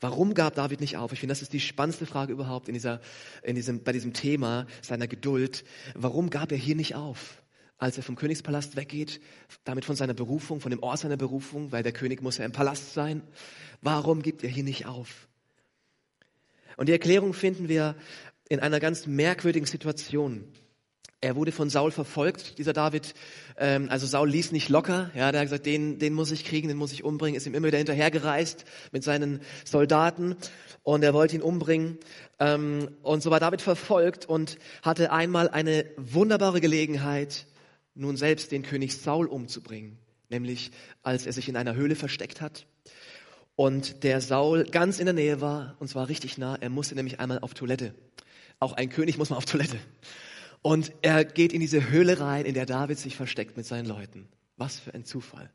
Warum 0.01 0.33
gab 0.33 0.55
David 0.55 0.81
nicht 0.81 0.97
auf? 0.97 1.11
Ich 1.11 1.19
finde, 1.19 1.31
das 1.33 1.41
ist 1.41 1.53
die 1.53 1.59
spannendste 1.59 2.05
Frage 2.05 2.31
überhaupt 2.31 2.67
in 2.67 2.73
dieser, 2.73 3.01
in 3.43 3.55
diesem, 3.55 3.83
bei 3.83 3.91
diesem 3.91 4.13
Thema 4.13 4.65
seiner 4.81 5.07
Geduld. 5.07 5.65
Warum 5.93 6.29
gab 6.29 6.51
er 6.51 6.57
hier 6.57 6.75
nicht 6.75 6.95
auf? 6.95 7.43
Als 7.79 7.97
er 7.97 8.03
vom 8.03 8.15
Königspalast 8.15 8.75
weggeht, 8.75 9.21
damit 9.63 9.85
von 9.85 9.95
seiner 9.95 10.13
Berufung, 10.13 10.61
von 10.61 10.69
dem 10.69 10.83
Ort 10.83 10.99
seiner 10.99 11.17
Berufung, 11.17 11.71
weil 11.71 11.81
der 11.81 11.93
König 11.93 12.21
muss 12.21 12.37
ja 12.37 12.45
im 12.45 12.51
Palast 12.51 12.93
sein. 12.93 13.23
Warum 13.81 14.21
gibt 14.21 14.43
er 14.43 14.49
hier 14.49 14.63
nicht 14.65 14.85
auf? 14.85 15.27
Und 16.77 16.87
die 16.87 16.93
Erklärung 16.93 17.33
finden 17.33 17.69
wir 17.69 17.95
in 18.49 18.59
einer 18.59 18.79
ganz 18.79 19.07
merkwürdigen 19.07 19.65
Situation. 19.65 20.43
Er 21.21 21.35
wurde 21.35 21.51
von 21.51 21.69
Saul 21.69 21.91
verfolgt, 21.91 22.57
dieser 22.57 22.71
David. 22.71 23.13
Ähm, 23.57 23.89
also 23.89 24.07
Saul 24.07 24.29
ließ 24.29 24.53
nicht 24.53 24.69
locker. 24.69 25.11
Ja, 25.13 25.31
der 25.31 25.41
hat 25.41 25.47
gesagt, 25.47 25.65
den, 25.65 25.99
den 25.99 26.13
muss 26.13 26.31
ich 26.31 26.45
kriegen, 26.45 26.69
den 26.69 26.77
muss 26.77 26.93
ich 26.93 27.03
umbringen. 27.03 27.35
Ist 27.35 27.45
ihm 27.45 27.53
immer 27.53 27.67
wieder 27.67 27.77
hinterhergereist 27.77 28.63
mit 28.93 29.03
seinen 29.03 29.41
Soldaten 29.65 30.37
und 30.83 31.03
er 31.03 31.13
wollte 31.13 31.35
ihn 31.35 31.41
umbringen. 31.41 31.97
Ähm, 32.39 32.89
und 33.03 33.21
so 33.21 33.31
war 33.31 33.41
David 33.41 33.61
verfolgt 33.61 34.27
und 34.27 34.57
hatte 34.81 35.11
einmal 35.11 35.49
eine 35.49 35.85
wunderbare 35.97 36.61
Gelegenheit, 36.61 37.45
nun 37.99 38.17
selbst 38.17 38.51
den 38.51 38.63
König 38.63 38.97
Saul 38.97 39.27
umzubringen, 39.27 39.97
nämlich 40.29 40.71
als 41.03 41.25
er 41.25 41.33
sich 41.33 41.49
in 41.49 41.55
einer 41.55 41.75
Höhle 41.75 41.95
versteckt 41.95 42.41
hat 42.41 42.65
und 43.59 44.03
der 44.03 44.21
Saul 44.21 44.63
ganz 44.63 44.99
in 44.99 45.05
der 45.05 45.13
Nähe 45.13 45.41
war, 45.41 45.75
und 45.79 45.89
zwar 45.89 46.07
richtig 46.07 46.37
nah. 46.37 46.55
Er 46.55 46.69
musste 46.69 46.95
nämlich 46.95 47.19
einmal 47.19 47.39
auf 47.39 47.53
Toilette. 47.53 47.93
Auch 48.57 48.71
ein 48.71 48.89
König 48.89 49.17
muss 49.17 49.29
mal 49.29 49.35
auf 49.35 49.43
Toilette. 49.43 49.77
Und 50.61 50.93
er 51.01 51.25
geht 51.25 51.51
in 51.51 51.59
diese 51.59 51.89
Höhle 51.89 52.21
rein, 52.21 52.45
in 52.45 52.53
der 52.53 52.65
David 52.65 52.97
sich 52.97 53.17
versteckt 53.17 53.57
mit 53.57 53.65
seinen 53.65 53.85
Leuten. 53.85 54.29
Was 54.55 54.79
für 54.79 54.93
ein 54.93 55.03
Zufall. 55.03 55.51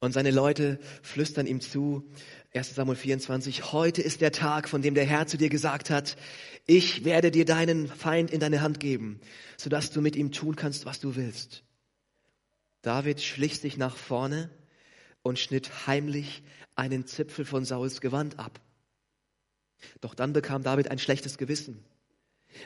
Und 0.00 0.12
seine 0.12 0.30
Leute 0.30 0.78
flüstern 1.02 1.46
ihm 1.46 1.60
zu, 1.60 2.08
1 2.54 2.74
Samuel 2.74 2.96
24, 2.96 3.72
heute 3.72 4.00
ist 4.00 4.20
der 4.20 4.32
Tag, 4.32 4.68
von 4.68 4.80
dem 4.80 4.94
der 4.94 5.04
Herr 5.04 5.26
zu 5.26 5.36
dir 5.36 5.48
gesagt 5.48 5.90
hat, 5.90 6.16
ich 6.66 7.04
werde 7.04 7.30
dir 7.30 7.44
deinen 7.44 7.88
Feind 7.88 8.30
in 8.30 8.40
deine 8.40 8.60
Hand 8.60 8.78
geben, 8.78 9.20
sodass 9.56 9.90
du 9.90 10.00
mit 10.00 10.14
ihm 10.14 10.30
tun 10.30 10.54
kannst, 10.54 10.86
was 10.86 11.00
du 11.00 11.16
willst. 11.16 11.64
David 12.82 13.20
schlich 13.20 13.58
sich 13.58 13.76
nach 13.76 13.96
vorne 13.96 14.50
und 15.22 15.38
schnitt 15.38 15.86
heimlich 15.86 16.42
einen 16.76 17.06
Zipfel 17.06 17.44
von 17.44 17.64
Sauls 17.64 18.00
Gewand 18.00 18.38
ab. 18.38 18.60
Doch 20.00 20.14
dann 20.14 20.32
bekam 20.32 20.62
David 20.62 20.90
ein 20.90 20.98
schlechtes 20.98 21.38
Gewissen, 21.38 21.84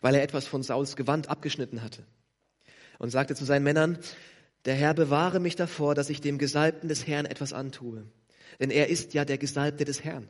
weil 0.02 0.14
er 0.14 0.22
etwas 0.22 0.46
von 0.46 0.62
Sauls 0.62 0.96
Gewand 0.96 1.28
abgeschnitten 1.28 1.82
hatte 1.82 2.04
und 2.98 3.10
sagte 3.10 3.34
zu 3.34 3.44
seinen 3.44 3.64
Männern, 3.64 3.98
der 4.64 4.74
Herr 4.74 4.94
bewahre 4.94 5.40
mich 5.40 5.56
davor, 5.56 5.94
dass 5.94 6.10
ich 6.10 6.20
dem 6.20 6.38
Gesalbten 6.38 6.88
des 6.88 7.06
Herrn 7.06 7.26
etwas 7.26 7.52
antue, 7.52 8.06
denn 8.60 8.70
er 8.70 8.88
ist 8.88 9.14
ja 9.14 9.24
der 9.24 9.38
Gesalbte 9.38 9.84
des 9.84 10.04
Herrn. 10.04 10.28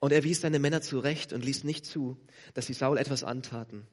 Und 0.00 0.12
er 0.12 0.24
wies 0.24 0.40
seine 0.40 0.58
Männer 0.58 0.80
zurecht 0.80 1.32
und 1.32 1.44
ließ 1.44 1.64
nicht 1.64 1.84
zu, 1.84 2.16
dass 2.54 2.66
sie 2.66 2.72
Saul 2.72 2.98
etwas 2.98 3.22
antaten. 3.22 3.86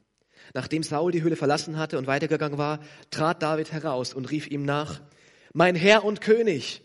Nachdem 0.54 0.82
Saul 0.82 1.12
die 1.12 1.22
Höhle 1.22 1.36
verlassen 1.36 1.76
hatte 1.76 1.98
und 1.98 2.06
weitergegangen 2.06 2.58
war, 2.58 2.80
trat 3.10 3.42
David 3.42 3.72
heraus 3.72 4.14
und 4.14 4.30
rief 4.30 4.46
ihm 4.46 4.64
nach, 4.64 5.02
mein 5.52 5.74
Herr 5.74 6.04
und 6.04 6.20
König. 6.20 6.82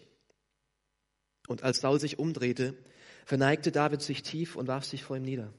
Und 1.47 1.63
als 1.63 1.79
Saul 1.79 1.99
sich 1.99 2.19
umdrehte, 2.19 2.75
verneigte 3.25 3.71
David 3.71 4.01
sich 4.01 4.23
tief 4.23 4.55
und 4.55 4.67
warf 4.67 4.85
sich 4.85 5.03
vor 5.03 5.15
ihm 5.15 5.23
nieder. 5.23 5.53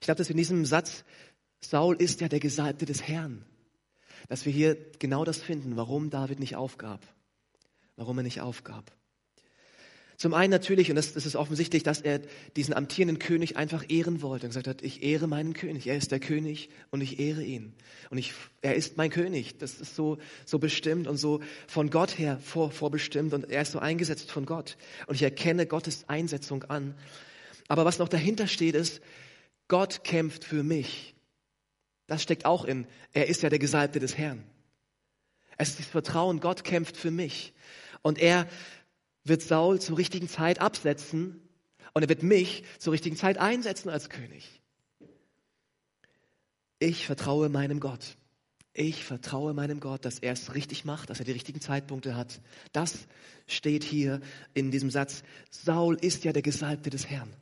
Ich 0.00 0.04
glaube, 0.06 0.18
dass 0.18 0.30
in 0.30 0.36
diesem 0.36 0.64
Satz, 0.64 1.04
Saul 1.60 1.96
ist 1.96 2.20
ja 2.20 2.28
der 2.28 2.40
Gesalbte 2.40 2.86
des 2.86 3.02
Herrn, 3.02 3.44
dass 4.28 4.44
wir 4.46 4.52
hier 4.52 4.76
genau 4.98 5.24
das 5.24 5.38
finden, 5.38 5.76
warum 5.76 6.10
David 6.10 6.40
nicht 6.40 6.56
aufgab. 6.56 7.02
Warum 7.96 8.18
er 8.18 8.22
nicht 8.22 8.40
aufgab. 8.40 8.92
Zum 10.18 10.34
einen 10.34 10.50
natürlich, 10.50 10.90
und 10.90 10.96
das, 10.96 11.12
das, 11.12 11.26
ist 11.26 11.36
offensichtlich, 11.36 11.84
dass 11.84 12.00
er 12.00 12.20
diesen 12.56 12.74
amtierenden 12.74 13.20
König 13.20 13.56
einfach 13.56 13.84
ehren 13.88 14.20
wollte 14.20 14.46
und 14.46 14.50
gesagt 14.50 14.66
hat, 14.66 14.82
ich 14.82 15.04
ehre 15.04 15.28
meinen 15.28 15.52
König. 15.54 15.86
Er 15.86 15.96
ist 15.96 16.10
der 16.10 16.18
König 16.18 16.70
und 16.90 17.00
ich 17.00 17.20
ehre 17.20 17.44
ihn. 17.44 17.72
Und 18.10 18.18
ich, 18.18 18.34
er 18.60 18.74
ist 18.74 18.96
mein 18.96 19.10
König. 19.10 19.58
Das 19.58 19.80
ist 19.80 19.94
so, 19.94 20.18
so 20.44 20.58
bestimmt 20.58 21.06
und 21.06 21.18
so 21.18 21.40
von 21.68 21.88
Gott 21.90 22.18
her 22.18 22.40
vor, 22.42 22.72
vorbestimmt 22.72 23.32
und 23.32 23.48
er 23.48 23.62
ist 23.62 23.70
so 23.70 23.78
eingesetzt 23.78 24.32
von 24.32 24.44
Gott. 24.44 24.76
Und 25.06 25.14
ich 25.14 25.22
erkenne 25.22 25.66
Gottes 25.66 26.08
Einsetzung 26.08 26.64
an. 26.64 26.96
Aber 27.68 27.84
was 27.84 28.00
noch 28.00 28.08
dahinter 28.08 28.48
steht, 28.48 28.74
ist, 28.74 29.00
Gott 29.68 30.02
kämpft 30.02 30.42
für 30.42 30.64
mich. 30.64 31.14
Das 32.08 32.22
steckt 32.22 32.46
auch 32.46 32.64
in, 32.64 32.86
er 33.12 33.28
ist 33.28 33.42
ja 33.42 33.50
der 33.50 33.60
Gesalbte 33.60 34.00
des 34.00 34.18
Herrn. 34.18 34.42
Es 35.58 35.70
ist 35.70 35.78
das 35.78 35.86
Vertrauen, 35.86 36.40
Gott 36.40 36.64
kämpft 36.64 36.96
für 36.96 37.10
mich. 37.10 37.52
Und 38.02 38.18
er 38.18 38.48
wird 39.24 39.42
Saul 39.42 39.80
zur 39.80 39.98
richtigen 39.98 40.28
Zeit 40.28 40.60
absetzen 40.60 41.40
und 41.92 42.02
er 42.02 42.08
wird 42.08 42.22
mich 42.22 42.64
zur 42.78 42.94
richtigen 42.94 43.16
Zeit 43.16 43.38
einsetzen 43.38 43.90
als 43.90 44.08
König. 44.08 44.62
Ich 46.78 47.06
vertraue 47.06 47.48
meinem 47.48 47.78
Gott. 47.78 48.16
Ich 48.72 49.04
vertraue 49.04 49.52
meinem 49.52 49.80
Gott, 49.80 50.04
dass 50.04 50.20
er 50.20 50.32
es 50.32 50.54
richtig 50.54 50.84
macht, 50.84 51.10
dass 51.10 51.18
er 51.18 51.24
die 51.24 51.32
richtigen 51.32 51.60
Zeitpunkte 51.60 52.16
hat. 52.16 52.40
Das 52.72 53.08
steht 53.46 53.82
hier 53.84 54.20
in 54.54 54.70
diesem 54.70 54.90
Satz. 54.90 55.24
Saul 55.50 55.96
ist 56.00 56.24
ja 56.24 56.32
der 56.32 56.42
Gesalbte 56.42 56.88
des 56.88 57.06
Herrn. 57.10 57.34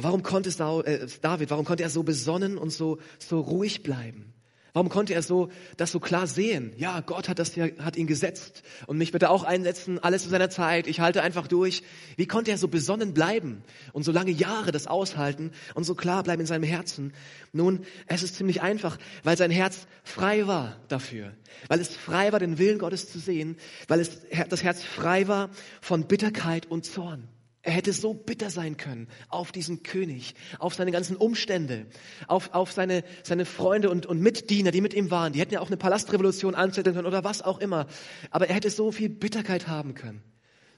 Aber 0.00 0.08
warum 0.08 0.22
konnte 0.22 0.50
Saul, 0.50 0.82
äh, 0.86 1.06
David, 1.20 1.50
warum 1.50 1.66
konnte 1.66 1.82
er 1.82 1.90
so 1.90 2.02
besonnen 2.02 2.56
und 2.56 2.70
so, 2.70 3.00
so 3.18 3.38
ruhig 3.38 3.82
bleiben? 3.82 4.32
Warum 4.72 4.88
konnte 4.88 5.12
er 5.12 5.20
so, 5.20 5.50
das 5.76 5.92
so 5.92 6.00
klar 6.00 6.26
sehen? 6.26 6.72
Ja, 6.78 7.00
Gott 7.00 7.28
hat 7.28 7.38
das 7.38 7.54
hat 7.58 7.96
ihn 7.98 8.06
gesetzt 8.06 8.62
und 8.86 8.96
mich 8.96 9.12
bitte 9.12 9.28
auch 9.28 9.44
einsetzen, 9.44 9.98
alles 9.98 10.22
zu 10.22 10.30
seiner 10.30 10.48
Zeit. 10.48 10.86
Ich 10.86 11.00
halte 11.00 11.20
einfach 11.20 11.48
durch. 11.48 11.82
Wie 12.16 12.26
konnte 12.26 12.50
er 12.50 12.56
so 12.56 12.68
besonnen 12.68 13.12
bleiben 13.12 13.62
und 13.92 14.02
so 14.02 14.10
lange 14.10 14.30
Jahre 14.30 14.72
das 14.72 14.86
aushalten 14.86 15.50
und 15.74 15.84
so 15.84 15.94
klar 15.94 16.22
bleiben 16.22 16.40
in 16.40 16.46
seinem 16.46 16.64
Herzen? 16.64 17.12
Nun, 17.52 17.84
es 18.06 18.22
ist 18.22 18.36
ziemlich 18.36 18.62
einfach, 18.62 18.96
weil 19.22 19.36
sein 19.36 19.50
Herz 19.50 19.86
frei 20.02 20.46
war 20.46 20.78
dafür. 20.88 21.34
Weil 21.68 21.78
es 21.78 21.94
frei 21.94 22.32
war, 22.32 22.38
den 22.38 22.56
Willen 22.56 22.78
Gottes 22.78 23.12
zu 23.12 23.18
sehen. 23.18 23.58
Weil 23.86 24.00
es, 24.00 24.20
das 24.48 24.62
Herz 24.62 24.82
frei 24.82 25.28
war 25.28 25.50
von 25.82 26.08
Bitterkeit 26.08 26.64
und 26.64 26.86
Zorn. 26.86 27.28
Er 27.62 27.72
hätte 27.72 27.92
so 27.92 28.14
bitter 28.14 28.48
sein 28.48 28.78
können 28.78 29.08
auf 29.28 29.52
diesen 29.52 29.82
König, 29.82 30.34
auf 30.58 30.74
seine 30.74 30.92
ganzen 30.92 31.16
Umstände, 31.16 31.86
auf, 32.26 32.54
auf 32.54 32.72
seine, 32.72 33.04
seine 33.22 33.44
Freunde 33.44 33.90
und, 33.90 34.06
und 34.06 34.20
Mitdiener, 34.20 34.70
die 34.70 34.80
mit 34.80 34.94
ihm 34.94 35.10
waren. 35.10 35.34
Die 35.34 35.40
hätten 35.40 35.52
ja 35.52 35.60
auch 35.60 35.66
eine 35.66 35.76
Palastrevolution 35.76 36.54
anzetteln 36.54 36.96
können 36.96 37.06
oder 37.06 37.22
was 37.22 37.42
auch 37.42 37.58
immer. 37.58 37.86
Aber 38.30 38.48
er 38.48 38.54
hätte 38.54 38.70
so 38.70 38.92
viel 38.92 39.10
Bitterkeit 39.10 39.68
haben 39.68 39.94
können, 39.94 40.22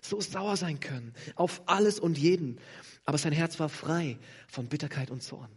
so 0.02 0.20
sauer 0.20 0.56
sein 0.56 0.80
können 0.80 1.14
auf 1.36 1.62
alles 1.66 2.00
und 2.00 2.18
jeden. 2.18 2.58
Aber 3.04 3.18
sein 3.18 3.32
Herz 3.32 3.60
war 3.60 3.68
frei 3.68 4.18
von 4.48 4.66
Bitterkeit 4.66 5.12
und 5.12 5.22
Zorn. 5.22 5.50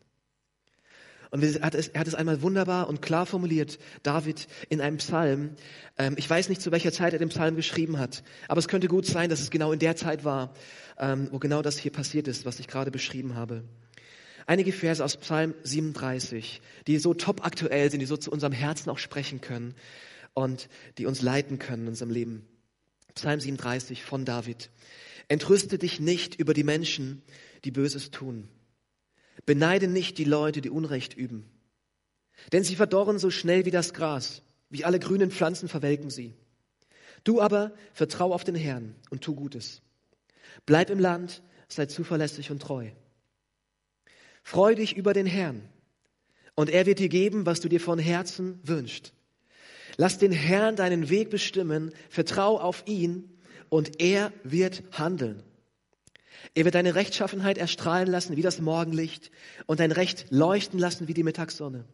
Und 1.32 1.44
er 1.44 1.62
hat, 1.62 1.76
es, 1.76 2.16
einmal 2.16 2.42
wunderbar 2.42 2.88
und 2.88 3.02
klar 3.02 3.26
formuliert, 3.26 3.80
David 4.04 4.48
in 4.70 4.82
einem 4.82 4.98
Psalm. 4.98 5.52
Ähm, 5.98 6.16
ich 6.18 6.30
weiß 6.30 6.50
nicht, 6.50 6.62
zu 6.62 6.72
welcher 6.72 6.92
Zeit 6.92 7.14
er 7.14 7.20
den 7.20 7.30
Psalm 7.30 7.56
geschrieben 7.56 8.00
hat, 8.00 8.24
aber 8.48 8.60
es 8.60 8.68
könnte 8.68 8.88
gut 8.88 9.06
sein, 9.06 9.30
dass 9.30 9.42
es 9.42 9.50
genau 9.50 9.72
in 9.72 9.80
der 9.80 9.96
Zeit 9.96 10.24
war, 10.24 10.54
ähm, 11.00 11.30
wo 11.32 11.40
genau 11.40 11.62
das 11.62 11.78
hier 11.78 11.92
passiert 11.92 12.28
ist, 12.28 12.46
was 12.46 12.60
ich 12.60 12.68
gerade 12.68 12.92
beschrieben 12.92 13.36
habe. 13.36 13.64
Einige 14.48 14.72
Verse 14.72 15.04
aus 15.04 15.18
Psalm 15.18 15.56
37, 15.64 16.62
die 16.88 17.00
so 17.00 17.14
top 17.14 17.46
aktuell 17.46 17.90
sind, 17.90 18.00
die 18.00 18.06
so 18.06 18.18
zu 18.18 18.32
unserem 18.32 18.54
Herzen 18.54 18.90
auch 18.90 19.00
sprechen 19.00 19.42
können 19.42 19.74
und 20.34 20.70
die 20.98 21.08
uns 21.08 21.22
leiten 21.22 21.58
können 21.58 21.84
in 21.84 21.90
unserem 21.90 22.12
Leben. 22.12 22.46
Psalm 23.16 23.40
37 23.40 24.04
von 24.04 24.26
David. 24.26 24.70
Entrüste 25.30 25.80
dich 25.80 26.00
nicht 26.00 26.36
über 26.36 26.54
die 26.54 26.64
Menschen, 26.64 27.24
die 27.64 27.72
Böses 27.72 28.12
tun 28.12 28.48
Beneide 29.46 29.88
nicht 29.88 30.18
die 30.18 30.24
Leute, 30.24 30.62
die 30.62 30.70
Unrecht 30.70 31.16
üben. 31.16 31.50
Denn 32.52 32.64
sie 32.64 32.76
verdorren 32.76 33.20
so 33.20 33.30
schnell 33.30 33.66
wie 33.66 33.72
das 33.72 33.94
Gras. 33.94 34.42
Wie 34.70 34.84
alle 34.84 35.00
grünen 35.00 35.32
Pflanzen 35.32 35.70
verwelken 35.70 36.10
sie. 36.10 36.34
Du 37.24 37.42
aber 37.42 37.74
vertrau 37.94 38.34
auf 38.34 38.44
den 38.44 38.56
Herrn 38.56 38.96
und 39.10 39.22
tu 39.22 39.36
Gutes. 39.36 39.82
Bleib 40.66 40.90
im 40.90 41.00
Land, 41.00 41.42
sei 41.68 41.86
zuverlässig 41.86 42.52
und 42.52 42.62
treu. 42.62 42.90
Freu 44.44 44.76
dich 44.76 44.96
über 44.96 45.14
den 45.14 45.26
Herrn 45.26 45.68
und 46.56 46.70
er 46.70 46.86
wird 46.86 47.00
dir 47.00 47.10
geben, 47.10 47.46
was 47.46 47.60
du 47.60 47.70
dir 47.70 47.82
von 47.82 48.00
Herzen 48.00 48.60
wünschst. 48.64 49.14
Lass 49.98 50.18
den 50.18 50.32
Herrn 50.32 50.76
deinen 50.76 51.10
Weg 51.10 51.30
bestimmen, 51.30 51.94
vertrau 52.10 52.60
auf 52.60 52.84
ihn 52.86 53.30
und 53.70 54.02
er 54.02 54.32
wird 54.44 54.84
handeln. 54.92 55.44
Er 56.54 56.66
wird 56.66 56.76
deine 56.76 56.96
Rechtschaffenheit 56.96 57.58
erstrahlen 57.58 58.08
lassen 58.08 58.36
wie 58.36 58.42
das 58.42 58.62
Morgenlicht 58.62 59.32
und 59.66 59.80
dein 59.80 59.92
Recht 59.92 60.28
leuchten 60.30 60.80
lassen 60.80 61.08
wie 61.08 61.14
die 61.14 61.24
Mittagssonne. 61.24 61.86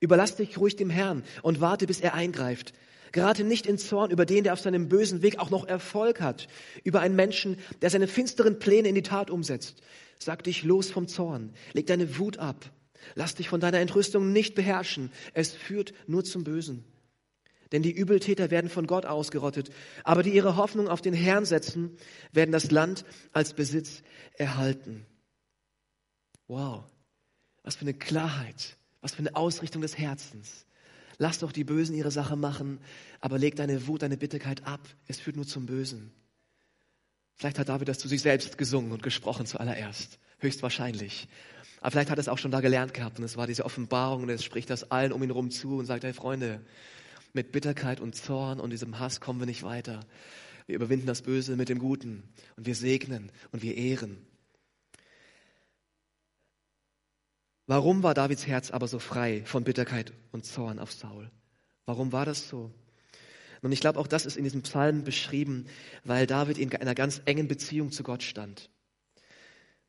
Überlass 0.00 0.36
dich 0.36 0.58
ruhig 0.58 0.76
dem 0.76 0.90
Herrn 0.90 1.24
und 1.42 1.60
warte, 1.60 1.86
bis 1.86 2.00
er 2.00 2.14
eingreift. 2.14 2.72
Gerate 3.12 3.42
nicht 3.42 3.66
in 3.66 3.78
Zorn 3.78 4.10
über 4.10 4.26
den, 4.26 4.44
der 4.44 4.52
auf 4.52 4.60
seinem 4.60 4.88
bösen 4.88 5.22
Weg 5.22 5.38
auch 5.38 5.50
noch 5.50 5.66
Erfolg 5.66 6.20
hat, 6.20 6.46
über 6.84 7.00
einen 7.00 7.16
Menschen, 7.16 7.56
der 7.82 7.90
seine 7.90 8.06
finsteren 8.06 8.58
Pläne 8.58 8.88
in 8.88 8.94
die 8.94 9.02
Tat 9.02 9.30
umsetzt. 9.30 9.82
Sag 10.18 10.44
dich 10.44 10.62
los 10.62 10.90
vom 10.90 11.08
Zorn, 11.08 11.52
leg 11.72 11.86
deine 11.86 12.18
Wut 12.18 12.38
ab, 12.38 12.70
lass 13.14 13.34
dich 13.34 13.48
von 13.48 13.60
deiner 13.60 13.78
Entrüstung 13.78 14.32
nicht 14.32 14.54
beherrschen, 14.54 15.10
es 15.32 15.52
führt 15.52 15.94
nur 16.06 16.24
zum 16.24 16.44
Bösen. 16.44 16.84
Denn 17.72 17.82
die 17.82 17.92
Übeltäter 17.92 18.50
werden 18.50 18.70
von 18.70 18.86
Gott 18.86 19.04
ausgerottet, 19.04 19.70
aber 20.04 20.22
die 20.22 20.34
ihre 20.34 20.56
Hoffnung 20.56 20.88
auf 20.88 21.02
den 21.02 21.14
Herrn 21.14 21.44
setzen, 21.44 21.96
werden 22.32 22.52
das 22.52 22.70
Land 22.70 23.04
als 23.32 23.52
Besitz 23.52 24.02
erhalten. 24.34 25.06
Wow, 26.46 26.84
was 27.62 27.76
für 27.76 27.82
eine 27.82 27.94
Klarheit, 27.94 28.78
was 29.02 29.14
für 29.14 29.20
eine 29.20 29.36
Ausrichtung 29.36 29.82
des 29.82 29.98
Herzens. 29.98 30.64
Lass 31.18 31.40
doch 31.40 31.52
die 31.52 31.64
Bösen 31.64 31.94
ihre 31.94 32.10
Sache 32.12 32.36
machen, 32.36 32.78
aber 33.20 33.38
leg 33.38 33.56
deine 33.56 33.86
Wut, 33.86 34.02
deine 34.02 34.16
Bitterkeit 34.16 34.66
ab. 34.66 34.80
Es 35.06 35.18
führt 35.18 35.36
nur 35.36 35.46
zum 35.46 35.66
Bösen. 35.66 36.12
Vielleicht 37.34 37.58
hat 37.58 37.68
David 37.68 37.88
das 37.88 37.98
zu 37.98 38.08
sich 38.08 38.22
selbst 38.22 38.56
gesungen 38.56 38.92
und 38.92 39.02
gesprochen 39.02 39.44
zuallererst. 39.44 40.18
Höchstwahrscheinlich. 40.38 41.28
Aber 41.80 41.92
vielleicht 41.92 42.10
hat 42.10 42.18
er 42.18 42.22
es 42.22 42.28
auch 42.28 42.38
schon 42.38 42.50
da 42.50 42.60
gelernt 42.60 42.94
gehabt 42.94 43.18
und 43.18 43.24
es 43.24 43.36
war 43.36 43.46
diese 43.46 43.64
Offenbarung 43.64 44.22
und 44.22 44.30
es 44.30 44.42
spricht 44.42 44.70
das 44.70 44.90
allen 44.90 45.12
um 45.12 45.22
ihn 45.22 45.28
herum 45.28 45.50
zu 45.50 45.76
und 45.76 45.86
sagt, 45.86 46.04
hey 46.04 46.12
Freunde, 46.12 46.60
mit 47.32 47.52
Bitterkeit 47.52 48.00
und 48.00 48.14
Zorn 48.14 48.60
und 48.60 48.70
diesem 48.70 48.98
Hass 48.98 49.20
kommen 49.20 49.40
wir 49.40 49.46
nicht 49.46 49.62
weiter. 49.62 50.00
Wir 50.66 50.76
überwinden 50.76 51.06
das 51.06 51.22
Böse 51.22 51.56
mit 51.56 51.68
dem 51.68 51.78
Guten 51.78 52.22
und 52.56 52.66
wir 52.66 52.74
segnen 52.74 53.32
und 53.52 53.62
wir 53.62 53.76
ehren. 53.76 54.18
Warum 57.66 58.02
war 58.02 58.14
Davids 58.14 58.46
Herz 58.46 58.70
aber 58.70 58.86
so 58.86 58.98
frei 58.98 59.42
von 59.44 59.64
Bitterkeit 59.64 60.12
und 60.30 60.44
Zorn 60.44 60.78
auf 60.78 60.92
Saul? 60.92 61.30
Warum 61.86 62.12
war 62.12 62.26
das 62.26 62.48
so? 62.48 62.70
Und 63.62 63.72
ich 63.72 63.80
glaube, 63.80 63.98
auch 63.98 64.06
das 64.06 64.26
ist 64.26 64.36
in 64.36 64.44
diesem 64.44 64.62
Psalm 64.62 65.04
beschrieben, 65.04 65.66
weil 66.04 66.26
David 66.26 66.58
in 66.58 66.74
einer 66.76 66.94
ganz 66.94 67.22
engen 67.24 67.48
Beziehung 67.48 67.90
zu 67.90 68.02
Gott 68.02 68.22
stand. 68.22 68.70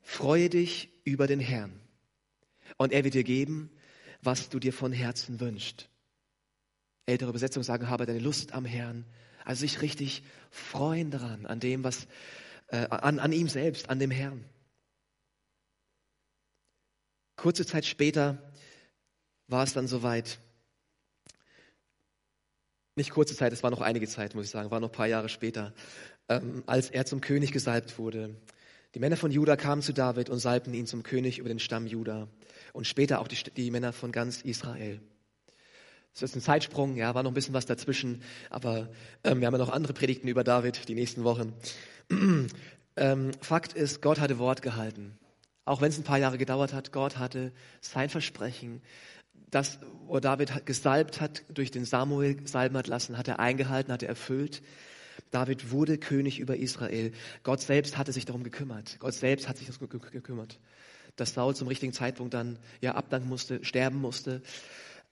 Freue 0.00 0.48
dich 0.48 0.88
über 1.04 1.26
den 1.26 1.40
Herrn 1.40 1.78
und 2.78 2.92
er 2.92 3.04
wird 3.04 3.12
dir 3.12 3.24
geben, 3.24 3.70
was 4.22 4.48
du 4.48 4.58
dir 4.58 4.72
von 4.72 4.92
Herzen 4.92 5.40
wünschst. 5.40 5.89
Ältere 7.10 7.30
Übersetzungen 7.30 7.64
sagen, 7.64 7.88
habe 7.88 8.06
deine 8.06 8.18
Lust 8.18 8.52
am 8.52 8.64
Herrn. 8.64 9.04
Also 9.44 9.60
sich 9.60 9.82
richtig 9.82 10.22
freuen 10.50 11.10
daran, 11.10 11.46
an 11.46 11.60
dem, 11.60 11.84
was, 11.84 12.06
äh, 12.68 12.86
an, 12.88 13.18
an 13.18 13.32
ihm 13.32 13.48
selbst, 13.48 13.90
an 13.90 13.98
dem 13.98 14.10
Herrn. 14.10 14.44
Kurze 17.36 17.66
Zeit 17.66 17.86
später 17.86 18.38
war 19.48 19.64
es 19.64 19.72
dann 19.72 19.88
soweit. 19.88 20.38
Nicht 22.96 23.10
kurze 23.10 23.34
Zeit, 23.34 23.52
es 23.52 23.62
war 23.62 23.70
noch 23.70 23.80
einige 23.80 24.06
Zeit, 24.06 24.34
muss 24.34 24.46
ich 24.46 24.50
sagen, 24.50 24.70
war 24.70 24.80
noch 24.80 24.90
ein 24.90 24.92
paar 24.94 25.06
Jahre 25.06 25.28
später, 25.28 25.72
ähm, 26.28 26.62
als 26.66 26.90
er 26.90 27.06
zum 27.06 27.20
König 27.20 27.50
gesalbt 27.50 27.98
wurde. 27.98 28.36
Die 28.94 28.98
Männer 28.98 29.16
von 29.16 29.30
Juda 29.30 29.56
kamen 29.56 29.82
zu 29.82 29.92
David 29.92 30.28
und 30.28 30.38
salbten 30.38 30.74
ihn 30.74 30.86
zum 30.86 31.02
König 31.02 31.38
über 31.38 31.48
den 31.48 31.60
Stamm 31.60 31.86
Juda 31.86 32.28
und 32.72 32.86
später 32.86 33.20
auch 33.20 33.28
die, 33.28 33.36
die 33.56 33.70
Männer 33.70 33.92
von 33.92 34.12
ganz 34.12 34.42
Israel. 34.42 35.00
Das 36.14 36.22
ist 36.22 36.36
ein 36.36 36.42
Zeitsprung, 36.42 36.96
ja, 36.96 37.14
war 37.14 37.22
noch 37.22 37.30
ein 37.30 37.34
bisschen 37.34 37.54
was 37.54 37.66
dazwischen, 37.66 38.22
aber 38.50 38.88
ähm, 39.24 39.40
wir 39.40 39.46
haben 39.46 39.54
ja 39.54 39.58
noch 39.58 39.70
andere 39.70 39.92
Predigten 39.92 40.28
über 40.28 40.44
David 40.44 40.88
die 40.88 40.94
nächsten 40.94 41.24
Wochen. 41.24 41.54
ähm, 42.96 43.30
Fakt 43.40 43.72
ist, 43.72 44.02
Gott 44.02 44.20
hatte 44.20 44.38
Wort 44.38 44.62
gehalten. 44.62 45.18
Auch 45.64 45.80
wenn 45.80 45.90
es 45.90 45.98
ein 45.98 46.04
paar 46.04 46.18
Jahre 46.18 46.36
gedauert 46.36 46.72
hat, 46.72 46.92
Gott 46.92 47.18
hatte 47.18 47.52
sein 47.80 48.08
Versprechen, 48.08 48.82
das, 49.50 49.78
wo 50.06 50.20
David 50.20 50.66
gesalbt 50.66 51.20
hat, 51.20 51.44
durch 51.48 51.70
den 51.70 51.84
Samuel 51.84 52.46
salben 52.46 52.76
hat 52.76 52.86
lassen, 52.86 53.18
hat 53.18 53.28
er 53.28 53.40
eingehalten, 53.40 53.92
hat 53.92 54.02
er 54.02 54.08
erfüllt. 54.08 54.62
David 55.30 55.70
wurde 55.70 55.98
König 55.98 56.38
über 56.38 56.56
Israel. 56.56 57.12
Gott 57.42 57.60
selbst 57.60 57.96
hatte 57.96 58.12
sich 58.12 58.24
darum 58.24 58.42
gekümmert. 58.42 58.96
Gott 59.00 59.14
selbst 59.14 59.48
hat 59.48 59.58
sich 59.58 59.68
darum 59.68 59.88
gekümmert, 59.88 60.58
dass 61.16 61.34
Saul 61.34 61.54
zum 61.54 61.68
richtigen 61.68 61.92
Zeitpunkt 61.92 62.34
dann 62.34 62.58
ja 62.80 62.94
abdanken 62.94 63.28
musste, 63.28 63.64
sterben 63.64 64.00
musste 64.00 64.42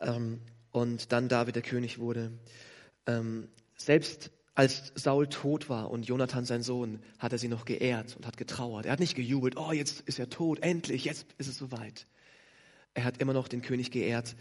ähm, 0.01 0.41
und 0.73 1.13
dann 1.13 1.29
David 1.29 1.57
der 1.57 1.63
König 1.63 1.99
wurde. 1.99 2.33
Ähm, 3.07 3.49
selbst 3.77 4.31
als 4.55 4.93
Saul 4.97 5.29
tot 5.29 5.69
war 5.69 5.91
und 5.91 6.09
Jonathan 6.09 6.45
sein 6.45 6.63
Sohn, 6.63 7.01
hat 7.21 7.33
er 7.33 7.39
sie 7.39 7.47
noch 7.47 7.65
geehrt 7.65 8.17
und 8.17 8.27
hat 8.27 8.37
getrauert. 8.37 8.87
Er 8.87 8.93
hat 8.93 8.99
nicht 8.99 9.15
gejubelt, 9.15 9.57
oh, 9.57 9.71
jetzt 9.71 10.01
ist 10.01 10.19
er 10.19 10.31
tot, 10.31 10.59
endlich, 10.65 11.05
jetzt 11.05 11.27
ist 11.39 11.47
es 11.47 11.57
soweit. 11.57 12.09
Er 12.95 13.05
hat 13.05 13.19
immer 13.19 13.33
noch 13.33 13.47
den 13.47 13.63
König 13.63 13.93
geehrt 13.93 14.35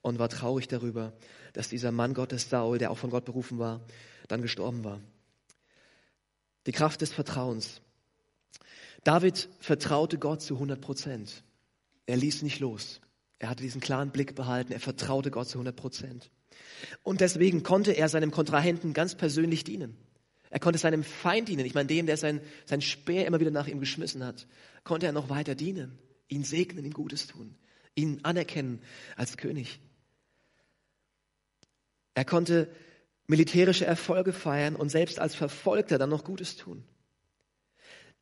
und 0.00 0.18
war 0.18 0.30
traurig 0.30 0.66
darüber, 0.66 1.12
dass 1.52 1.68
dieser 1.68 1.92
Mann 1.92 2.14
Gottes 2.14 2.48
Saul, 2.48 2.78
der 2.78 2.90
auch 2.90 2.96
von 2.96 3.10
Gott 3.10 3.26
berufen 3.26 3.58
war, 3.58 3.82
dann 4.28 4.40
gestorben 4.40 4.82
war. 4.82 5.00
Die 6.64 6.72
Kraft 6.72 7.02
des 7.02 7.12
Vertrauens. 7.12 7.82
David 9.04 9.48
vertraute 9.58 10.18
Gott 10.18 10.40
zu 10.40 10.54
100 10.54 10.80
Prozent. 10.80 11.42
Er 12.06 12.16
ließ 12.16 12.40
nicht 12.42 12.60
los. 12.60 13.02
Er 13.40 13.48
hatte 13.48 13.62
diesen 13.62 13.80
klaren 13.80 14.10
Blick 14.10 14.34
behalten. 14.34 14.72
Er 14.72 14.80
vertraute 14.80 15.30
Gott 15.30 15.48
zu 15.48 15.58
100 15.58 15.74
Prozent. 15.74 16.30
Und 17.02 17.20
deswegen 17.20 17.62
konnte 17.62 17.92
er 17.92 18.08
seinem 18.08 18.30
Kontrahenten 18.30 18.92
ganz 18.92 19.16
persönlich 19.16 19.64
dienen. 19.64 19.96
Er 20.50 20.60
konnte 20.60 20.78
seinem 20.78 21.02
Feind 21.02 21.48
dienen. 21.48 21.64
Ich 21.64 21.74
meine, 21.74 21.86
dem, 21.86 22.06
der 22.06 22.18
sein, 22.18 22.40
sein 22.66 22.82
Speer 22.82 23.26
immer 23.26 23.40
wieder 23.40 23.50
nach 23.50 23.66
ihm 23.66 23.80
geschmissen 23.80 24.24
hat, 24.24 24.46
konnte 24.84 25.06
er 25.06 25.12
noch 25.12 25.30
weiter 25.30 25.54
dienen, 25.54 25.98
ihn 26.28 26.44
segnen, 26.44 26.84
ihm 26.84 26.92
Gutes 26.92 27.28
tun, 27.28 27.56
ihn 27.94 28.20
anerkennen 28.24 28.82
als 29.16 29.38
König. 29.38 29.80
Er 32.12 32.26
konnte 32.26 32.68
militärische 33.26 33.86
Erfolge 33.86 34.34
feiern 34.34 34.76
und 34.76 34.90
selbst 34.90 35.18
als 35.18 35.34
Verfolgter 35.34 35.96
dann 35.96 36.10
noch 36.10 36.24
Gutes 36.24 36.56
tun. 36.56 36.84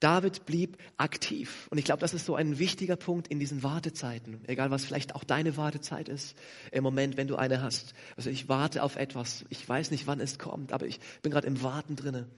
David 0.01 0.47
blieb 0.47 0.79
aktiv. 0.97 1.67
Und 1.71 1.79
ich 1.79 1.85
glaube, 1.85 2.01
das 2.01 2.15
ist 2.15 2.27
so 2.27 2.35
ein 2.37 2.59
wichtiger 2.59 2.97
Punkt 2.97 3.29
in 3.29 3.41
diesen 3.41 3.63
Wartezeiten. 3.63 4.41
Egal, 4.47 4.71
was 4.71 4.85
vielleicht 4.85 5.15
auch 5.15 5.25
deine 5.25 5.57
Wartezeit 5.57 6.09
ist. 6.09 6.37
Im 6.71 6.85
Moment, 6.85 7.17
wenn 7.17 7.27
du 7.27 7.37
eine 7.37 7.63
hast. 7.63 7.95
Also 8.17 8.31
ich 8.31 8.49
warte 8.49 8.83
auf 8.83 8.97
etwas. 8.97 9.45
Ich 9.49 9.69
weiß 9.69 9.91
nicht, 9.91 10.07
wann 10.07 10.21
es 10.21 10.39
kommt, 10.39 10.73
aber 10.73 10.87
ich 10.87 11.01
bin 11.23 11.33
gerade 11.33 11.47
im 11.47 11.63
Warten 11.63 11.97
drinne. 11.97 12.29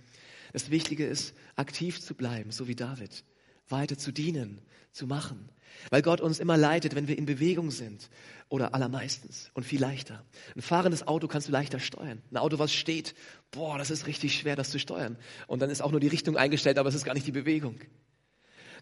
Das 0.53 0.70
Wichtige 0.70 1.07
ist, 1.07 1.35
aktiv 1.57 2.01
zu 2.01 2.14
bleiben, 2.14 2.51
so 2.51 2.66
wie 2.66 2.75
David 2.75 3.25
weiter 3.70 3.98
zu 3.98 4.12
dienen, 4.12 4.61
zu 4.92 5.06
machen. 5.06 5.48
Weil 5.90 6.02
Gott 6.02 6.20
uns 6.20 6.40
immer 6.40 6.56
leitet, 6.56 6.94
wenn 6.94 7.09
wir 7.09 7.16
in 7.16 7.26
Bewegung 7.26 7.70
sind. 7.70 8.11
Oder 8.48 8.74
allermeistens 8.74 9.50
und 9.54 9.64
viel 9.64 9.80
leichter. 9.80 10.24
Ein 10.56 10.62
fahrendes 10.62 11.06
Auto 11.06 11.28
kannst 11.28 11.46
du 11.46 11.52
leichter 11.52 11.78
steuern. 11.78 12.20
Ein 12.33 12.37
Auto, 12.37 12.59
was 12.59 12.72
steht, 12.72 13.14
boah, 13.52 13.78
das 13.78 13.90
ist 13.90 14.09
richtig 14.09 14.37
schwer, 14.37 14.56
das 14.56 14.70
zu 14.70 14.80
steuern. 14.80 15.16
Und 15.46 15.62
dann 15.62 15.70
ist 15.70 15.80
auch 15.80 15.92
nur 15.92 16.00
die 16.00 16.09
Richtung 16.09 16.37
eingestellt, 16.37 16.78
aber 16.78 16.88
es 16.88 16.96
ist 16.96 17.04
gar 17.04 17.14
nicht 17.14 17.26
die 17.26 17.33
Bewegung. 17.33 17.78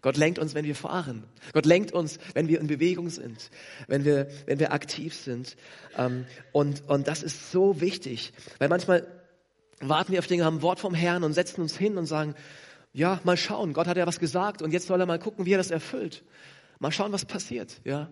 Gott 0.01 0.17
lenkt 0.17 0.39
uns, 0.39 0.55
wenn 0.55 0.65
wir 0.65 0.75
fahren. 0.75 1.23
Gott 1.53 1.65
lenkt 1.65 1.91
uns, 1.91 2.19
wenn 2.33 2.47
wir 2.47 2.59
in 2.59 2.67
Bewegung 2.67 3.09
sind, 3.09 3.51
wenn 3.87 4.05
wir, 4.05 4.29
wenn 4.45 4.59
wir 4.59 4.71
aktiv 4.71 5.13
sind. 5.13 5.55
Ähm, 5.97 6.25
und, 6.51 6.87
und 6.89 7.07
das 7.07 7.21
ist 7.21 7.51
so 7.51 7.81
wichtig, 7.81 8.33
weil 8.59 8.69
manchmal 8.69 9.05
warten 9.81 10.11
wir 10.11 10.19
auf 10.19 10.27
Dinge, 10.27 10.45
haben 10.45 10.61
Wort 10.61 10.79
vom 10.79 10.93
Herrn 10.93 11.23
und 11.23 11.33
setzen 11.33 11.61
uns 11.61 11.77
hin 11.77 11.97
und 11.97 12.05
sagen, 12.05 12.35
ja, 12.93 13.19
mal 13.23 13.37
schauen, 13.37 13.73
Gott 13.73 13.87
hat 13.87 13.97
ja 13.97 14.07
was 14.07 14.19
gesagt 14.19 14.61
und 14.61 14.71
jetzt 14.71 14.87
soll 14.87 14.99
er 14.99 15.05
mal 15.05 15.19
gucken, 15.19 15.45
wie 15.45 15.53
er 15.53 15.57
das 15.57 15.71
erfüllt. 15.71 16.23
Mal 16.79 16.91
schauen, 16.91 17.11
was 17.11 17.25
passiert, 17.25 17.81
ja. 17.83 18.09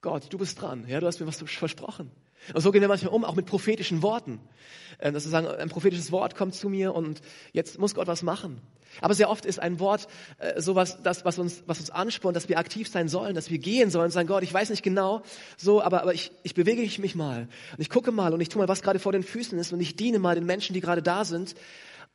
Gott, 0.00 0.32
du 0.32 0.38
bist 0.38 0.60
dran, 0.60 0.86
ja, 0.88 1.00
du 1.00 1.06
hast 1.06 1.20
mir 1.20 1.26
was 1.26 1.36
versprochen. 1.36 2.10
Und 2.54 2.62
so 2.62 2.70
gehen 2.72 2.80
wir 2.80 2.88
manchmal 2.88 3.12
um, 3.12 3.24
auch 3.24 3.34
mit 3.34 3.46
prophetischen 3.46 4.02
Worten. 4.02 4.40
Ähm, 4.98 5.14
dass 5.14 5.24
wir 5.24 5.30
sagen, 5.30 5.46
ein 5.46 5.68
prophetisches 5.68 6.10
Wort 6.10 6.34
kommt 6.34 6.54
zu 6.54 6.68
mir 6.68 6.94
und 6.94 7.20
jetzt 7.52 7.78
muss 7.78 7.94
Gott 7.94 8.06
was 8.06 8.22
machen. 8.22 8.60
Aber 9.00 9.14
sehr 9.14 9.30
oft 9.30 9.46
ist 9.46 9.60
ein 9.60 9.78
Wort 9.78 10.08
äh, 10.38 10.60
sowas, 10.60 10.98
das, 11.02 11.24
was 11.24 11.38
uns, 11.38 11.62
was 11.66 11.78
uns 11.80 11.90
anspornt, 11.90 12.36
dass 12.36 12.48
wir 12.48 12.58
aktiv 12.58 12.88
sein 12.88 13.08
sollen, 13.08 13.34
dass 13.34 13.50
wir 13.50 13.58
gehen 13.58 13.90
sollen 13.90 14.06
und 14.06 14.10
sagen, 14.10 14.26
Gott, 14.26 14.42
ich 14.42 14.52
weiß 14.52 14.70
nicht 14.70 14.82
genau, 14.82 15.22
so, 15.56 15.80
aber, 15.80 16.02
aber 16.02 16.12
ich, 16.12 16.32
ich 16.42 16.54
bewege 16.54 16.80
mich 17.00 17.14
mal 17.14 17.48
und 17.72 17.80
ich 17.80 17.88
gucke 17.88 18.10
mal 18.10 18.32
und 18.34 18.40
ich 18.40 18.48
tue 18.48 18.60
mal, 18.60 18.68
was 18.68 18.82
gerade 18.82 18.98
vor 18.98 19.12
den 19.12 19.22
Füßen 19.22 19.58
ist 19.58 19.72
und 19.72 19.80
ich 19.80 19.96
diene 19.96 20.18
mal 20.18 20.34
den 20.34 20.46
Menschen, 20.46 20.74
die 20.74 20.80
gerade 20.80 21.02
da 21.02 21.24
sind. 21.24 21.54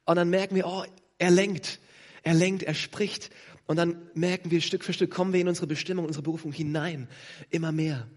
Und 0.05 0.17
dann 0.17 0.29
merken 0.29 0.55
wir, 0.55 0.67
oh, 0.67 0.84
er 1.17 1.31
lenkt, 1.31 1.79
er 2.25 2.33
lenkt, 2.33 2.63
er 2.63 2.73
spricht. 2.73 3.29
Und 3.67 3.77
dann 3.77 4.09
merken 4.13 4.51
wir, 4.51 4.59
Stück 4.61 4.83
für 4.83 4.93
Stück 4.93 5.11
kommen 5.11 5.31
wir 5.31 5.39
in 5.39 5.47
unsere 5.47 5.67
Bestimmung, 5.67 6.05
unsere 6.05 6.23
Berufung 6.23 6.51
hinein. 6.51 7.07
Immer 7.49 7.71
mehr. 7.71 8.07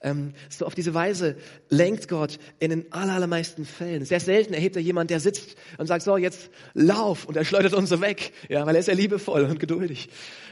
Ähm, 0.00 0.32
so 0.48 0.64
auf 0.64 0.74
diese 0.74 0.94
Weise 0.94 1.36
lenkt 1.68 2.08
Gott 2.08 2.38
in 2.60 2.70
den 2.70 2.92
allermeisten 2.92 3.64
Fällen. 3.64 4.04
Sehr 4.04 4.20
selten 4.20 4.54
erhebt 4.54 4.76
er 4.76 4.82
jemand, 4.82 5.10
der 5.10 5.20
sitzt 5.20 5.56
und 5.76 5.86
sagt, 5.86 6.04
so, 6.04 6.16
jetzt 6.16 6.50
lauf, 6.72 7.26
und 7.26 7.36
er 7.36 7.44
schleudert 7.44 7.74
uns 7.74 7.88
so 7.88 8.00
weg, 8.00 8.32
ja, 8.48 8.64
weil 8.64 8.76
er 8.76 8.80
ist 8.80 8.86
ja 8.86 8.94
liebevoll 8.94 9.42
und 9.44 9.58
geduldig. 9.58 10.08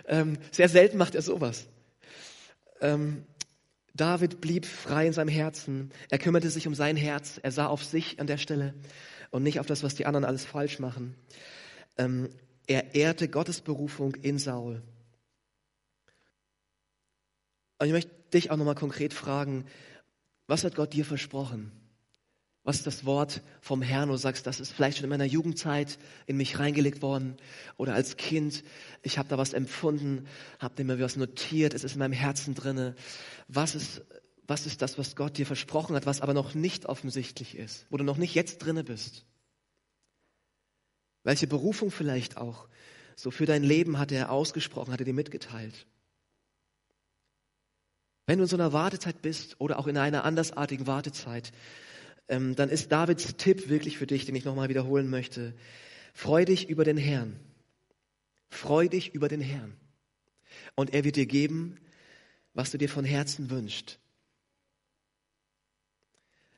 Ähm, 0.06 0.38
sehr 0.50 0.68
selten 0.68 0.98
macht 0.98 1.14
er 1.14 1.22
sowas. 1.22 1.66
Ähm, 2.80 3.24
David 3.94 4.40
blieb 4.40 4.66
frei 4.66 5.06
in 5.06 5.12
seinem 5.12 5.28
Herzen. 5.28 5.92
Er 6.10 6.18
kümmerte 6.18 6.50
sich 6.50 6.66
um 6.66 6.74
sein 6.74 6.96
Herz. 6.96 7.38
Er 7.42 7.52
sah 7.52 7.66
auf 7.66 7.84
sich 7.84 8.20
an 8.20 8.26
der 8.26 8.36
Stelle 8.36 8.74
und 9.30 9.44
nicht 9.44 9.60
auf 9.60 9.66
das, 9.66 9.84
was 9.84 9.94
die 9.94 10.06
anderen 10.06 10.24
alles 10.24 10.44
falsch 10.44 10.80
machen. 10.80 11.14
Ähm, 11.96 12.28
er 12.66 12.94
ehrte 12.94 13.28
Gottes 13.28 13.60
Berufung 13.60 14.14
in 14.16 14.38
Saul. 14.38 14.82
Und 17.78 17.86
ich 17.86 17.92
möchte 17.92 18.10
dich 18.32 18.50
auch 18.50 18.56
nochmal 18.56 18.74
konkret 18.74 19.12
fragen, 19.12 19.66
was 20.46 20.64
hat 20.64 20.74
Gott 20.74 20.92
dir 20.92 21.04
versprochen? 21.04 21.72
Was 22.66 22.78
ist 22.78 22.86
das 22.86 23.04
Wort 23.04 23.42
vom 23.60 23.80
Herrn, 23.80 24.08
wo 24.08 24.14
du 24.14 24.18
sagst, 24.18 24.44
das 24.46 24.58
ist 24.58 24.72
vielleicht 24.72 24.96
schon 24.96 25.04
in 25.04 25.10
meiner 25.10 25.24
Jugendzeit 25.24 25.98
in 26.26 26.36
mich 26.36 26.58
reingelegt 26.58 27.00
worden 27.00 27.36
oder 27.76 27.94
als 27.94 28.16
Kind, 28.16 28.64
ich 29.02 29.18
habe 29.18 29.28
da 29.28 29.38
was 29.38 29.52
empfunden, 29.52 30.26
habe 30.58 30.82
mir 30.82 30.98
was 30.98 31.14
notiert, 31.14 31.74
es 31.74 31.84
ist 31.84 31.92
in 31.92 32.00
meinem 32.00 32.12
Herzen 32.12 32.56
drinne. 32.56 32.96
Was 33.46 33.76
ist, 33.76 34.02
was 34.48 34.66
ist 34.66 34.82
das, 34.82 34.98
was 34.98 35.14
Gott 35.14 35.38
dir 35.38 35.46
versprochen 35.46 35.94
hat, 35.94 36.06
was 36.06 36.20
aber 36.20 36.34
noch 36.34 36.54
nicht 36.54 36.86
offensichtlich 36.86 37.56
ist, 37.56 37.86
wo 37.88 37.98
du 37.98 38.04
noch 38.04 38.16
nicht 38.16 38.34
jetzt 38.34 38.58
drinne 38.58 38.82
bist? 38.82 39.24
Welche 41.26 41.48
Berufung 41.48 41.90
vielleicht 41.90 42.36
auch 42.36 42.68
so 43.16 43.32
für 43.32 43.46
dein 43.46 43.64
Leben 43.64 43.98
hat 43.98 44.12
er 44.12 44.30
ausgesprochen, 44.30 44.92
hat 44.92 45.00
er 45.00 45.06
dir 45.06 45.12
mitgeteilt? 45.12 45.84
Wenn 48.26 48.38
du 48.38 48.44
in 48.44 48.48
so 48.48 48.54
einer 48.54 48.72
Wartezeit 48.72 49.22
bist 49.22 49.60
oder 49.60 49.80
auch 49.80 49.88
in 49.88 49.96
einer 49.96 50.22
andersartigen 50.22 50.86
Wartezeit, 50.86 51.50
ähm, 52.28 52.54
dann 52.54 52.68
ist 52.68 52.92
Davids 52.92 53.34
Tipp 53.38 53.68
wirklich 53.68 53.98
für 53.98 54.06
dich, 54.06 54.24
den 54.24 54.36
ich 54.36 54.44
nochmal 54.44 54.68
wiederholen 54.68 55.10
möchte. 55.10 55.52
Freu 56.14 56.44
dich 56.44 56.68
über 56.68 56.84
den 56.84 56.96
Herrn. 56.96 57.40
Freu 58.48 58.86
dich 58.86 59.12
über 59.12 59.26
den 59.26 59.40
Herrn. 59.40 59.76
Und 60.76 60.94
er 60.94 61.02
wird 61.02 61.16
dir 61.16 61.26
geben, 61.26 61.76
was 62.54 62.70
du 62.70 62.78
dir 62.78 62.88
von 62.88 63.04
Herzen 63.04 63.50
wünschst. 63.50 63.98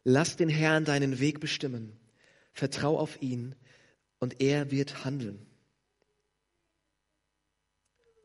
Lass 0.04 0.36
den 0.36 0.50
Herrn 0.50 0.84
deinen 0.84 1.20
Weg 1.20 1.40
bestimmen. 1.40 1.96
Vertrau 2.52 2.98
auf 2.98 3.22
ihn 3.22 3.54
und 4.20 4.40
er 4.40 4.70
wird 4.70 5.04
handeln. 5.04 5.46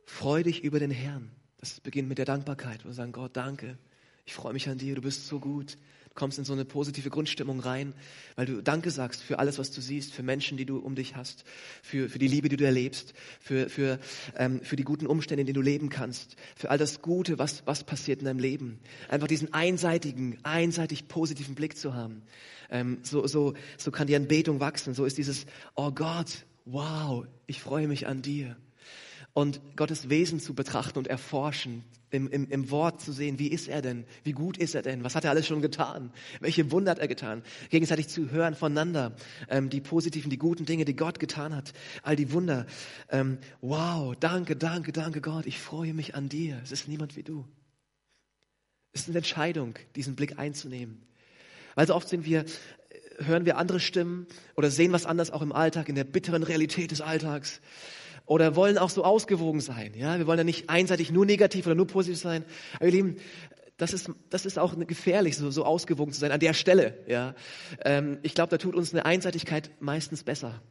Freu 0.06 0.44
dich 0.44 0.64
über 0.64 0.80
den 0.80 0.92
Herrn. 0.92 1.32
Das 1.58 1.80
beginnt 1.80 2.10
mit 2.10 2.18
der 2.18 2.26
Dankbarkeit. 2.26 2.86
Wir 2.86 2.94
sagen, 2.94 3.12
Gott, 3.12 3.36
danke. 3.36 3.78
Ich 4.26 4.34
freue 4.34 4.54
mich 4.54 4.70
an 4.70 4.78
dir. 4.78 4.96
Du 4.96 5.02
bist 5.02 5.28
so 5.28 5.40
gut. 5.40 5.78
Kommst 6.16 6.38
in 6.38 6.46
so 6.46 6.54
eine 6.54 6.64
positive 6.64 7.10
Grundstimmung 7.10 7.60
rein, 7.60 7.94
weil 8.36 8.46
du 8.46 8.62
Danke 8.62 8.92
sagst 8.92 9.24
für 9.24 9.40
alles, 9.40 9.58
was 9.58 9.72
du 9.72 9.82
siehst, 9.82 10.14
für 10.14 10.22
Menschen, 10.22 10.58
die 10.58 10.66
du 10.66 10.78
um 10.78 10.94
dich 10.94 11.16
hast, 11.16 11.44
für, 11.82 12.08
für 12.08 12.20
die 12.20 12.28
Liebe, 12.28 12.50
die 12.50 12.58
du 12.58 12.66
erlebst, 12.66 13.14
für, 13.40 13.68
für, 13.68 14.00
ähm, 14.38 14.62
für 14.62 14.76
die 14.76 14.84
guten 14.84 15.08
Umstände, 15.08 15.42
in 15.42 15.48
denen 15.48 15.56
du 15.56 15.62
leben 15.62 15.90
kannst, 15.90 16.36
für 16.56 16.70
all 16.70 16.78
das 16.78 17.02
Gute, 17.02 17.40
was, 17.40 17.66
was 17.66 17.84
passiert 17.84 18.20
in 18.20 18.26
deinem 18.26 18.40
Leben. 18.40 18.80
Einfach 19.10 19.28
diesen 19.28 19.54
einseitigen, 19.54 20.38
einseitig 20.44 21.08
positiven 21.08 21.56
Blick 21.56 21.78
zu 21.78 21.96
haben. 21.96 22.22
Ähm, 22.70 23.00
so, 23.02 23.26
so, 23.26 23.56
so 23.78 23.90
kann 23.90 24.08
die 24.08 24.16
Anbetung 24.16 24.60
wachsen. 24.60 24.94
So 24.94 25.06
ist 25.06 25.18
dieses, 25.18 25.48
oh 25.76 25.92
Gott, 25.92 26.46
wow, 26.66 27.26
ich 27.48 27.60
freue 27.60 27.88
mich 27.88 28.06
an 28.06 28.22
dir 28.22 28.56
und 29.34 29.62
Gottes 29.76 30.10
Wesen 30.10 30.40
zu 30.40 30.54
betrachten 30.54 31.00
und 31.00 31.08
erforschen, 31.08 31.84
im, 32.12 32.30
im, 32.30 32.50
im 32.50 32.70
Wort 32.70 33.02
zu 33.02 33.12
sehen, 33.12 33.40
wie 33.40 33.48
ist 33.48 33.68
er 33.68 33.82
denn, 33.82 34.06
wie 34.24 34.34
gut 34.34 34.58
ist 34.58 34.76
er 34.76 34.84
denn, 34.84 35.04
was 35.04 35.16
hat 35.16 35.24
er 35.24 35.32
alles 35.32 35.48
schon 35.48 35.64
getan, 35.64 36.12
welche 36.40 36.70
Wunder 36.70 36.92
hat 36.92 37.00
er 37.00 37.08
getan, 37.08 37.42
gegenseitig 37.70 38.08
zu 38.08 38.30
hören 38.30 38.56
voneinander, 38.56 39.16
ähm, 39.50 39.72
die 39.72 39.82
positiven, 39.82 40.30
die 40.30 40.38
guten 40.38 40.66
Dinge, 40.66 40.86
die 40.86 40.96
Gott 40.96 41.20
getan 41.20 41.56
hat, 41.56 41.74
all 42.04 42.16
die 42.16 42.32
Wunder. 42.32 42.68
Ähm, 43.10 43.40
wow, 43.62 44.16
danke, 44.20 44.56
danke, 44.56 44.92
danke 44.92 45.22
Gott, 45.22 45.48
ich 45.48 45.60
freue 45.60 45.96
mich 45.96 46.14
an 46.14 46.30
dir, 46.30 46.60
es 46.64 46.72
ist 46.72 46.88
niemand 46.88 47.16
wie 47.16 47.24
du. 47.24 47.46
Es 48.92 49.02
ist 49.02 49.10
eine 49.10 49.18
Entscheidung, 49.18 49.74
diesen 49.96 50.16
Blick 50.16 50.38
einzunehmen. 50.38 51.02
Weil 51.74 51.88
so 51.88 51.96
oft 51.96 52.08
sind 52.08 52.26
wir, 52.26 52.46
hören 53.18 53.46
wir 53.48 53.58
andere 53.58 53.80
Stimmen 53.80 54.28
oder 54.56 54.70
sehen 54.70 54.92
was 54.92 55.08
anders 55.08 55.32
auch 55.32 55.42
im 55.42 55.52
Alltag, 55.52 55.90
in 55.90 55.96
der 55.96 56.04
bitteren 56.04 56.44
Realität 56.44 56.92
des 56.92 57.02
Alltags 57.02 57.60
oder 58.26 58.56
wollen 58.56 58.78
auch 58.78 58.90
so 58.90 59.04
ausgewogen 59.04 59.62
sein. 59.62 59.94
Ja, 59.96 60.18
wir 60.18 60.28
wollen 60.28 60.38
ja 60.38 60.44
nicht 60.44 60.70
einseitig 60.70 61.12
nur 61.12 61.26
negativ 61.26 61.66
oder 61.66 61.76
nur 61.76 61.88
positiv 61.88 62.20
sein. 62.20 62.46
Aber 62.76 62.86
ihr 62.86 62.92
Lieben, 62.92 63.18
das 63.78 63.94
ist, 63.94 64.10
das 64.30 64.46
ist 64.46 64.60
auch 64.60 64.76
gefährlich, 64.88 65.36
so, 65.36 65.52
so 65.52 65.66
ausgewogen 65.66 66.14
zu 66.14 66.20
sein 66.20 66.32
an 66.32 66.40
der 66.40 66.54
Stelle. 66.54 66.98
Ja, 67.08 67.36
ähm, 67.84 68.20
ich 68.22 68.34
glaube, 68.34 68.50
da 68.50 68.58
tut 68.58 68.76
uns 68.76 68.94
eine 68.94 69.06
Einseitigkeit 69.06 69.72
meistens 69.80 70.24
besser. 70.24 70.62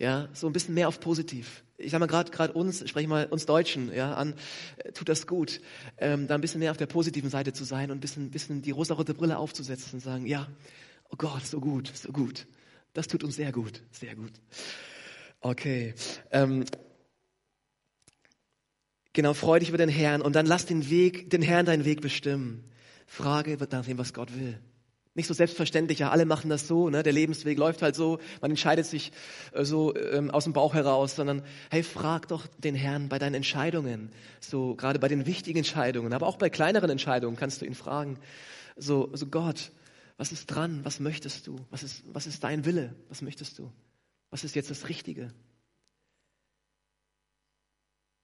Ja, 0.00 0.28
so 0.32 0.46
ein 0.46 0.52
bisschen 0.52 0.74
mehr 0.74 0.86
auf 0.86 1.00
positiv. 1.00 1.64
Ich 1.76 1.90
sag 1.90 1.98
mal 1.98 2.06
gerade 2.06 2.30
gerade 2.30 2.52
uns, 2.52 2.88
spreche 2.88 3.08
mal 3.08 3.26
uns 3.26 3.46
Deutschen, 3.46 3.92
ja, 3.92 4.14
an, 4.14 4.34
äh, 4.76 4.92
tut 4.92 5.08
das 5.08 5.26
gut, 5.26 5.60
ähm, 5.98 6.28
da 6.28 6.36
ein 6.36 6.40
bisschen 6.40 6.60
mehr 6.60 6.70
auf 6.70 6.76
der 6.76 6.86
positiven 6.86 7.30
Seite 7.30 7.52
zu 7.52 7.64
sein 7.64 7.90
und 7.90 7.98
ein 7.98 8.00
bisschen, 8.00 8.30
bisschen 8.30 8.62
die 8.62 8.70
rosarote 8.70 9.14
Brille 9.14 9.38
aufzusetzen 9.38 9.94
und 9.94 10.00
sagen, 10.00 10.26
ja, 10.26 10.46
oh 11.10 11.16
Gott, 11.16 11.44
so 11.46 11.60
gut, 11.60 11.90
so 11.94 12.12
gut. 12.12 12.46
Das 12.92 13.08
tut 13.08 13.24
uns 13.24 13.36
sehr 13.36 13.50
gut, 13.52 13.82
sehr 13.90 14.14
gut. 14.14 14.32
Okay. 15.40 15.94
Ähm, 16.30 16.64
Genau, 19.18 19.34
freu 19.34 19.58
dich 19.58 19.70
über 19.70 19.78
den 19.78 19.88
Herrn 19.88 20.22
und 20.22 20.36
dann 20.36 20.46
lass 20.46 20.64
den 20.64 20.90
Weg, 20.90 21.28
den 21.28 21.42
Herrn 21.42 21.66
deinen 21.66 21.84
Weg 21.84 22.02
bestimmen. 22.02 22.62
Frage 23.04 23.58
nach 23.72 23.84
dem, 23.84 23.98
was 23.98 24.14
Gott 24.14 24.32
will. 24.38 24.60
Nicht 25.14 25.26
so 25.26 25.34
selbstverständlich, 25.34 25.98
ja, 25.98 26.10
alle 26.10 26.24
machen 26.24 26.48
das 26.50 26.68
so, 26.68 26.88
ne? 26.88 27.02
der 27.02 27.12
Lebensweg 27.12 27.58
läuft 27.58 27.82
halt 27.82 27.96
so, 27.96 28.20
man 28.40 28.52
entscheidet 28.52 28.86
sich 28.86 29.10
äh, 29.54 29.64
so 29.64 29.92
ähm, 29.96 30.30
aus 30.30 30.44
dem 30.44 30.52
Bauch 30.52 30.72
heraus, 30.72 31.16
sondern 31.16 31.42
hey, 31.68 31.82
frag 31.82 32.28
doch 32.28 32.46
den 32.58 32.76
Herrn 32.76 33.08
bei 33.08 33.18
deinen 33.18 33.34
Entscheidungen, 33.34 34.12
so 34.38 34.76
gerade 34.76 35.00
bei 35.00 35.08
den 35.08 35.26
wichtigen 35.26 35.58
Entscheidungen, 35.58 36.12
aber 36.12 36.28
auch 36.28 36.36
bei 36.36 36.48
kleineren 36.48 36.88
Entscheidungen 36.88 37.34
kannst 37.36 37.60
du 37.60 37.66
ihn 37.66 37.74
fragen, 37.74 38.20
so, 38.76 39.10
so 39.14 39.26
Gott, 39.26 39.72
was 40.16 40.30
ist 40.30 40.46
dran, 40.46 40.84
was 40.84 41.00
möchtest 41.00 41.48
du, 41.48 41.56
was 41.70 41.82
ist, 41.82 42.04
was 42.12 42.28
ist 42.28 42.44
dein 42.44 42.64
Wille, 42.64 42.94
was 43.08 43.20
möchtest 43.20 43.58
du, 43.58 43.68
was 44.30 44.44
ist 44.44 44.54
jetzt 44.54 44.70
das 44.70 44.88
Richtige? 44.88 45.32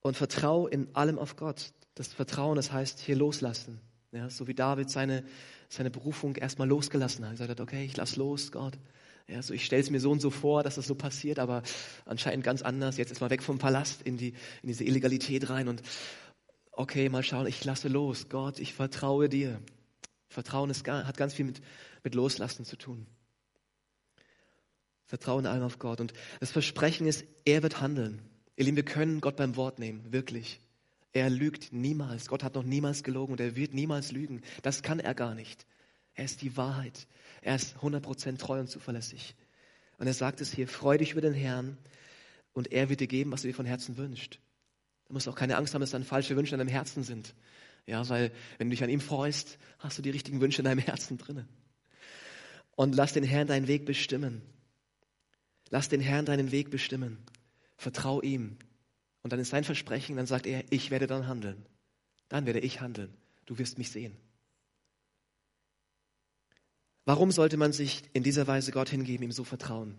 Und 0.04 0.16
vertrau 0.16 0.68
in 0.68 0.94
allem 0.94 1.18
auf 1.18 1.36
Gott. 1.36 1.72
Das 1.94 2.12
Vertrauen, 2.12 2.56
das 2.56 2.70
heißt 2.70 3.00
hier 3.00 3.16
loslassen. 3.16 3.80
Ja, 4.12 4.28
so 4.28 4.46
wie 4.46 4.54
David 4.54 4.90
seine, 4.90 5.24
seine 5.68 5.90
Berufung 5.90 6.36
erstmal 6.36 6.68
losgelassen 6.68 7.24
hat. 7.24 7.30
Er 7.30 7.32
gesagt 7.32 7.50
hat, 7.50 7.60
okay, 7.60 7.84
ich 7.84 7.96
lass 7.96 8.16
los, 8.16 8.52
Gott. 8.52 8.78
Ja, 9.26 9.40
so 9.40 9.54
ich 9.54 9.64
stelle 9.64 9.82
es 9.82 9.90
mir 9.90 10.00
so 10.00 10.10
und 10.10 10.20
so 10.20 10.30
vor, 10.30 10.62
dass 10.62 10.74
das 10.74 10.86
so 10.86 10.94
passiert, 10.94 11.38
aber 11.38 11.62
anscheinend 12.04 12.44
ganz 12.44 12.60
anders. 12.60 12.98
Jetzt 12.98 13.12
ist 13.12 13.22
mal 13.22 13.30
weg 13.30 13.42
vom 13.42 13.58
Palast 13.58 14.02
in, 14.02 14.18
die, 14.18 14.34
in 14.62 14.68
diese 14.68 14.84
Illegalität 14.84 15.48
rein 15.48 15.68
und 15.68 15.82
okay, 16.70 17.08
mal 17.08 17.22
schauen, 17.22 17.46
ich 17.46 17.64
lasse 17.64 17.88
los. 17.88 18.28
Gott, 18.28 18.58
ich 18.58 18.74
vertraue 18.74 19.30
dir. 19.30 19.58
Vertrauen 20.28 20.68
ist, 20.68 20.86
hat 20.86 21.16
ganz 21.16 21.32
viel 21.32 21.46
mit, 21.46 21.62
mit 22.02 22.14
Loslassen 22.14 22.66
zu 22.66 22.76
tun. 22.76 23.06
Vertrauen 25.06 25.46
allem 25.46 25.62
auf 25.62 25.78
Gott. 25.78 26.00
Und 26.02 26.12
das 26.40 26.50
Versprechen 26.50 27.06
ist, 27.06 27.24
er 27.46 27.62
wird 27.62 27.80
handeln. 27.80 28.20
Ihr 28.56 28.64
Lieben, 28.64 28.76
wir 28.76 28.84
können 28.84 29.20
Gott 29.20 29.36
beim 29.36 29.56
Wort 29.56 29.78
nehmen, 29.78 30.12
wirklich. 30.12 30.60
Er 31.12 31.30
lügt 31.30 31.72
niemals. 31.72 32.28
Gott 32.28 32.42
hat 32.42 32.54
noch 32.54 32.64
niemals 32.64 33.02
gelogen 33.02 33.32
und 33.32 33.40
er 33.40 33.56
wird 33.56 33.72
niemals 33.72 34.12
lügen. 34.12 34.42
Das 34.62 34.82
kann 34.82 35.00
er 35.00 35.14
gar 35.14 35.34
nicht. 35.34 35.66
Er 36.14 36.24
ist 36.24 36.42
die 36.42 36.56
Wahrheit. 36.56 37.06
Er 37.40 37.56
ist 37.56 37.76
100% 37.76 38.38
treu 38.38 38.58
und 38.60 38.68
zuverlässig. 38.68 39.34
Und 39.98 40.06
er 40.06 40.14
sagt 40.14 40.40
es 40.40 40.52
hier, 40.52 40.66
freu 40.66 40.98
dich 40.98 41.12
über 41.12 41.20
den 41.20 41.34
Herrn 41.34 41.78
und 42.52 42.72
er 42.72 42.88
wird 42.88 43.00
dir 43.00 43.06
geben, 43.06 43.30
was 43.32 43.42
du 43.42 43.48
dir 43.48 43.54
von 43.54 43.66
Herzen 43.66 43.96
wünschst. 43.96 44.38
Du 45.06 45.12
musst 45.12 45.28
auch 45.28 45.36
keine 45.36 45.56
Angst 45.56 45.74
haben, 45.74 45.80
dass 45.80 45.90
dann 45.90 46.04
falsche 46.04 46.36
Wünsche 46.36 46.54
in 46.54 46.58
deinem 46.58 46.68
Herzen 46.68 47.04
sind. 47.04 47.34
Ja, 47.86 48.08
weil 48.08 48.32
wenn 48.58 48.68
du 48.68 48.70
dich 48.70 48.82
an 48.82 48.90
ihm 48.90 49.00
freust, 49.00 49.58
hast 49.78 49.98
du 49.98 50.02
die 50.02 50.10
richtigen 50.10 50.40
Wünsche 50.40 50.62
in 50.62 50.64
deinem 50.64 50.78
Herzen 50.80 51.18
drinne. 51.18 51.46
Und 52.76 52.94
lass 52.94 53.12
den 53.12 53.24
Herrn 53.24 53.46
deinen 53.46 53.68
Weg 53.68 53.84
bestimmen. 53.84 54.42
Lass 55.70 55.88
den 55.88 56.00
Herrn 56.00 56.24
deinen 56.24 56.50
Weg 56.50 56.70
bestimmen. 56.70 57.18
Vertrau 57.84 58.22
ihm. 58.22 58.56
Und 59.22 59.32
dann 59.32 59.40
ist 59.40 59.50
sein 59.50 59.62
Versprechen, 59.62 60.16
dann 60.16 60.26
sagt 60.26 60.46
er, 60.46 60.64
ich 60.70 60.90
werde 60.90 61.06
dann 61.06 61.26
handeln. 61.26 61.66
Dann 62.28 62.46
werde 62.46 62.60
ich 62.60 62.80
handeln. 62.80 63.14
Du 63.44 63.58
wirst 63.58 63.76
mich 63.76 63.90
sehen. 63.90 64.16
Warum 67.04 67.30
sollte 67.30 67.58
man 67.58 67.74
sich 67.74 68.02
in 68.14 68.22
dieser 68.22 68.46
Weise 68.46 68.72
Gott 68.72 68.88
hingeben, 68.88 69.24
ihm 69.24 69.32
so 69.32 69.44
vertrauen? 69.44 69.98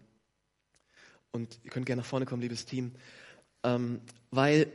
Und 1.31 1.59
ihr 1.63 1.69
könnt 1.69 1.85
gerne 1.85 2.01
nach 2.01 2.07
vorne 2.07 2.25
kommen, 2.25 2.41
liebes 2.41 2.65
Team. 2.65 2.91
Ähm, 3.63 4.01
weil 4.31 4.71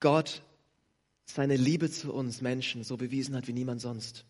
Gott 0.00 0.42
seine 1.26 1.56
Liebe 1.56 1.90
zu 1.90 2.14
uns 2.14 2.40
Menschen 2.40 2.84
so 2.84 2.96
bewiesen 2.96 3.36
hat 3.36 3.48
wie 3.48 3.52
niemand 3.52 3.82
sonst. 3.82 4.24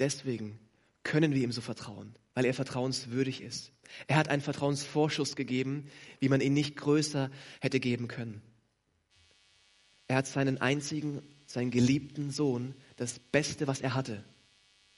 Deswegen 0.00 0.58
können 1.02 1.32
wir 1.32 1.42
ihm 1.42 1.52
so 1.52 1.60
vertrauen, 1.60 2.14
weil 2.34 2.44
er 2.44 2.54
vertrauenswürdig 2.54 3.42
ist. 3.42 3.72
Er 4.06 4.16
hat 4.16 4.28
einen 4.28 4.42
Vertrauensvorschuss 4.42 5.36
gegeben, 5.36 5.86
wie 6.20 6.28
man 6.28 6.40
ihn 6.40 6.52
nicht 6.52 6.76
größer 6.76 7.30
hätte 7.60 7.80
geben 7.80 8.08
können. 8.08 8.42
Er 10.06 10.16
hat 10.16 10.26
seinen 10.26 10.58
einzigen, 10.58 11.22
seinen 11.46 11.70
geliebten 11.70 12.30
Sohn, 12.30 12.74
das 12.96 13.18
Beste, 13.18 13.66
was 13.66 13.80
er 13.80 13.94
hatte, 13.94 14.24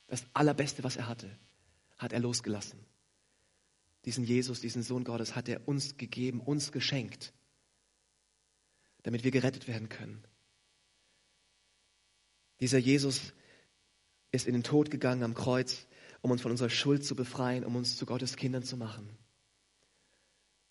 das 0.07 0.25
Allerbeste, 0.35 0.85
was 0.85 0.97
er 0.97 1.09
hatte, 1.09 1.31
hat 1.99 2.12
er 2.12 2.21
losgelassen. 2.21 2.79
Diesen 4.05 4.25
Jesus, 4.25 4.61
diesen 4.61 4.83
Sohn 4.83 5.05
Gottes 5.05 5.37
hat 5.37 5.49
er 5.49 5.67
uns 5.69 5.97
gegeben, 5.97 6.41
uns 6.41 6.73
geschenkt, 6.73 7.33
damit 9.05 9.23
wir 9.25 9.31
gerettet 9.31 9.69
werden 9.69 9.88
können. 9.88 10.23
Dieser 12.61 12.79
Jesus 12.79 13.33
ist 14.33 14.47
in 14.47 14.55
den 14.55 14.62
Tod 14.62 14.91
gegangen 14.91 15.23
am 15.23 15.35
Kreuz 15.35 15.87
um 16.23 16.31
uns 16.31 16.41
von 16.41 16.51
unserer 16.51 16.71
Schuld 16.71 17.05
zu 17.05 17.15
befreien, 17.15 17.65
um 17.65 17.77
uns 17.77 17.97
zu 17.97 18.07
Gottes 18.07 18.37
Kindern 18.37 18.63
zu 18.63 18.77
machen. 18.77 19.09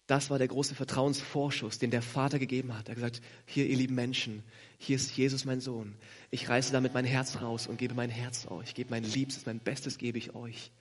Das 0.08 0.30
war 0.30 0.38
der 0.38 0.48
große 0.48 0.76
Vertrauensvorschuss, 0.76 1.80
den 1.80 1.92
der 1.92 2.02
Vater 2.02 2.38
gegeben 2.38 2.78
hat. 2.78 2.88
Er 2.88 2.92
hat 2.92 2.96
gesagt, 2.96 3.22
hier 3.46 3.66
ihr 3.66 3.78
lieben 3.78 3.96
Menschen, 3.96 4.44
hier 4.78 4.98
ist 4.98 5.16
Jesus 5.16 5.46
mein 5.46 5.62
Sohn. 5.62 5.96
Ich 6.32 6.50
reiße 6.50 6.74
damit 6.74 6.94
mein 6.94 7.06
Herz 7.06 7.42
raus 7.42 7.68
und 7.68 7.78
gebe 7.78 7.94
mein 7.94 8.10
Herz 8.10 8.46
euch. 8.48 8.74
Gebe 8.74 8.90
mein 8.90 9.04
Liebstes, 9.04 9.46
mein 9.46 9.60
Bestes 9.60 9.98
gebe 9.98 10.18
ich 10.18 10.36
euch, 10.36 10.72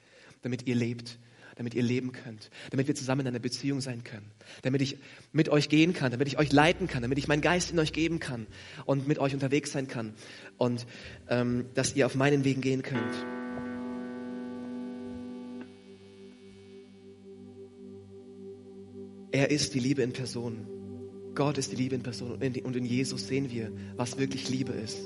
damit 0.42 0.66
ihr 0.66 0.74
lebt, 0.74 1.18
damit 1.54 1.74
ihr 1.74 1.82
leben 1.82 2.10
könnt, 2.10 2.50
damit 2.70 2.88
wir 2.88 2.94
zusammen 2.96 3.20
in 3.20 3.28
einer 3.28 3.38
Beziehung 3.38 3.80
sein 3.80 4.02
können, 4.02 4.30
damit 4.62 4.82
ich 4.82 4.96
mit 5.30 5.48
euch 5.48 5.68
gehen 5.68 5.92
kann, 5.92 6.10
damit 6.10 6.26
ich 6.26 6.38
euch 6.38 6.50
leiten 6.50 6.88
kann, 6.88 7.02
damit 7.02 7.18
ich 7.18 7.28
meinen 7.28 7.42
Geist 7.42 7.70
in 7.70 7.78
euch 7.78 7.92
geben 7.92 8.18
kann 8.18 8.48
und 8.84 9.06
mit 9.06 9.20
euch 9.20 9.34
unterwegs 9.34 9.70
sein 9.70 9.86
kann 9.86 10.14
und 10.58 10.86
ähm, 11.28 11.66
dass 11.74 11.94
ihr 11.94 12.06
auf 12.06 12.16
meinen 12.16 12.44
Wegen 12.44 12.62
gehen 12.62 12.82
könnt. 12.82 13.39
Er 19.32 19.50
ist 19.50 19.74
die 19.74 19.78
Liebe 19.78 20.02
in 20.02 20.12
Person. 20.12 20.66
Gott 21.34 21.56
ist 21.56 21.70
die 21.70 21.76
Liebe 21.76 21.94
in 21.94 22.02
Person. 22.02 22.32
Und 22.32 22.76
in, 22.76 22.84
Jesus 22.84 23.28
sehen 23.28 23.50
wir, 23.50 23.70
was 23.96 24.18
wirklich 24.18 24.48
Liebe 24.48 24.72
ist. 24.72 24.98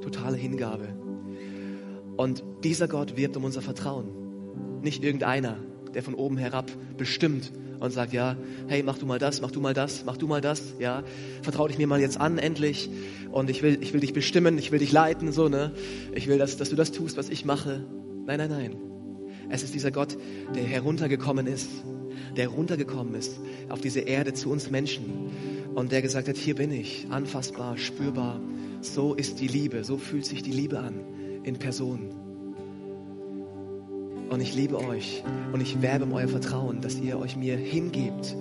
Totale 0.00 0.36
Hingabe. 0.36 0.88
Und 2.16 2.44
dieser 2.62 2.86
Gott 2.86 3.16
wirbt 3.16 3.36
um 3.36 3.44
unser 3.44 3.60
Vertrauen. 3.60 4.80
Nicht 4.82 5.02
irgendeiner, 5.02 5.56
der 5.94 6.02
von 6.02 6.14
oben 6.14 6.36
herab 6.36 6.70
bestimmt 6.96 7.52
und 7.80 7.90
sagt, 7.90 8.12
ja, 8.12 8.36
hey, 8.68 8.84
mach 8.84 8.98
du 8.98 9.06
mal 9.06 9.18
das, 9.18 9.40
mach 9.40 9.50
du 9.50 9.60
mal 9.60 9.74
das, 9.74 10.04
mach 10.04 10.16
du 10.16 10.28
mal 10.28 10.40
das, 10.40 10.74
ja, 10.78 11.02
vertrau 11.42 11.66
dich 11.66 11.78
mir 11.78 11.88
mal 11.88 12.00
jetzt 12.00 12.20
an, 12.20 12.38
endlich. 12.38 12.88
Und 13.32 13.50
ich 13.50 13.64
will, 13.64 13.78
ich 13.80 13.92
will 13.92 14.00
dich 14.00 14.12
bestimmen, 14.12 14.58
ich 14.58 14.70
will 14.70 14.78
dich 14.78 14.92
leiten, 14.92 15.32
so, 15.32 15.48
ne. 15.48 15.72
Ich 16.14 16.28
will, 16.28 16.38
dass, 16.38 16.56
dass 16.56 16.70
du 16.70 16.76
das 16.76 16.92
tust, 16.92 17.16
was 17.16 17.28
ich 17.28 17.44
mache. 17.44 17.84
Nein, 18.26 18.38
nein, 18.38 18.50
nein. 18.50 18.76
Es 19.48 19.64
ist 19.64 19.74
dieser 19.74 19.90
Gott, 19.90 20.16
der 20.54 20.62
heruntergekommen 20.62 21.48
ist 21.48 21.68
der 22.36 22.48
runtergekommen 22.48 23.14
ist 23.14 23.38
auf 23.68 23.80
diese 23.80 24.00
Erde 24.00 24.32
zu 24.32 24.50
uns 24.50 24.70
Menschen 24.70 25.30
und 25.74 25.92
der 25.92 26.02
gesagt 26.02 26.28
hat, 26.28 26.36
hier 26.36 26.54
bin 26.54 26.70
ich, 26.70 27.06
anfassbar, 27.10 27.78
spürbar. 27.78 28.40
So 28.80 29.14
ist 29.14 29.40
die 29.40 29.48
Liebe, 29.48 29.84
so 29.84 29.96
fühlt 29.96 30.26
sich 30.26 30.42
die 30.42 30.52
Liebe 30.52 30.80
an 30.80 30.94
in 31.44 31.58
Person. 31.58 32.10
Und 34.28 34.40
ich 34.40 34.54
liebe 34.54 34.78
euch 34.78 35.22
und 35.52 35.60
ich 35.60 35.82
werbe 35.82 36.04
um 36.04 36.12
euer 36.12 36.28
Vertrauen, 36.28 36.80
dass 36.80 36.98
ihr 36.98 37.18
euch 37.18 37.36
mir 37.36 37.56
hingebt 37.56 38.34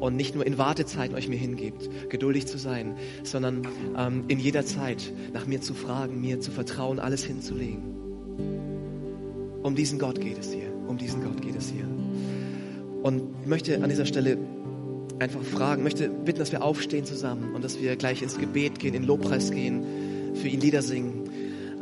und 0.00 0.16
nicht 0.16 0.34
nur 0.34 0.46
in 0.46 0.58
Wartezeiten 0.58 1.16
euch 1.16 1.28
mir 1.28 1.38
hingebt, 1.38 1.88
geduldig 2.10 2.46
zu 2.46 2.58
sein, 2.58 2.96
sondern 3.22 3.66
ähm, 3.96 4.24
in 4.28 4.38
jeder 4.38 4.64
Zeit 4.64 5.12
nach 5.32 5.46
mir 5.46 5.60
zu 5.60 5.74
fragen, 5.74 6.20
mir 6.20 6.40
zu 6.40 6.50
vertrauen, 6.50 6.98
alles 6.98 7.24
hinzulegen. 7.24 7.82
Um 9.62 9.74
diesen 9.74 9.98
Gott 9.98 10.20
geht 10.20 10.38
es 10.38 10.52
hier. 10.52 10.72
Um 10.86 10.98
diesen 10.98 11.22
Gott 11.22 11.42
geht 11.42 11.56
es 11.56 11.70
hier. 11.70 11.86
Und 13.02 13.22
ich 13.42 13.48
möchte 13.48 13.82
an 13.82 13.88
dieser 13.88 14.06
Stelle 14.06 14.38
einfach 15.18 15.42
fragen, 15.42 15.82
möchte 15.82 16.08
bitten, 16.08 16.38
dass 16.38 16.52
wir 16.52 16.62
aufstehen 16.62 17.04
zusammen 17.04 17.54
und 17.54 17.64
dass 17.64 17.80
wir 17.80 17.96
gleich 17.96 18.22
ins 18.22 18.38
Gebet 18.38 18.78
gehen, 18.78 18.94
in 18.94 19.04
Lobpreis 19.04 19.50
gehen, 19.50 20.34
für 20.34 20.48
ihn 20.48 20.60
Lieder 20.60 20.82
singen. 20.82 21.24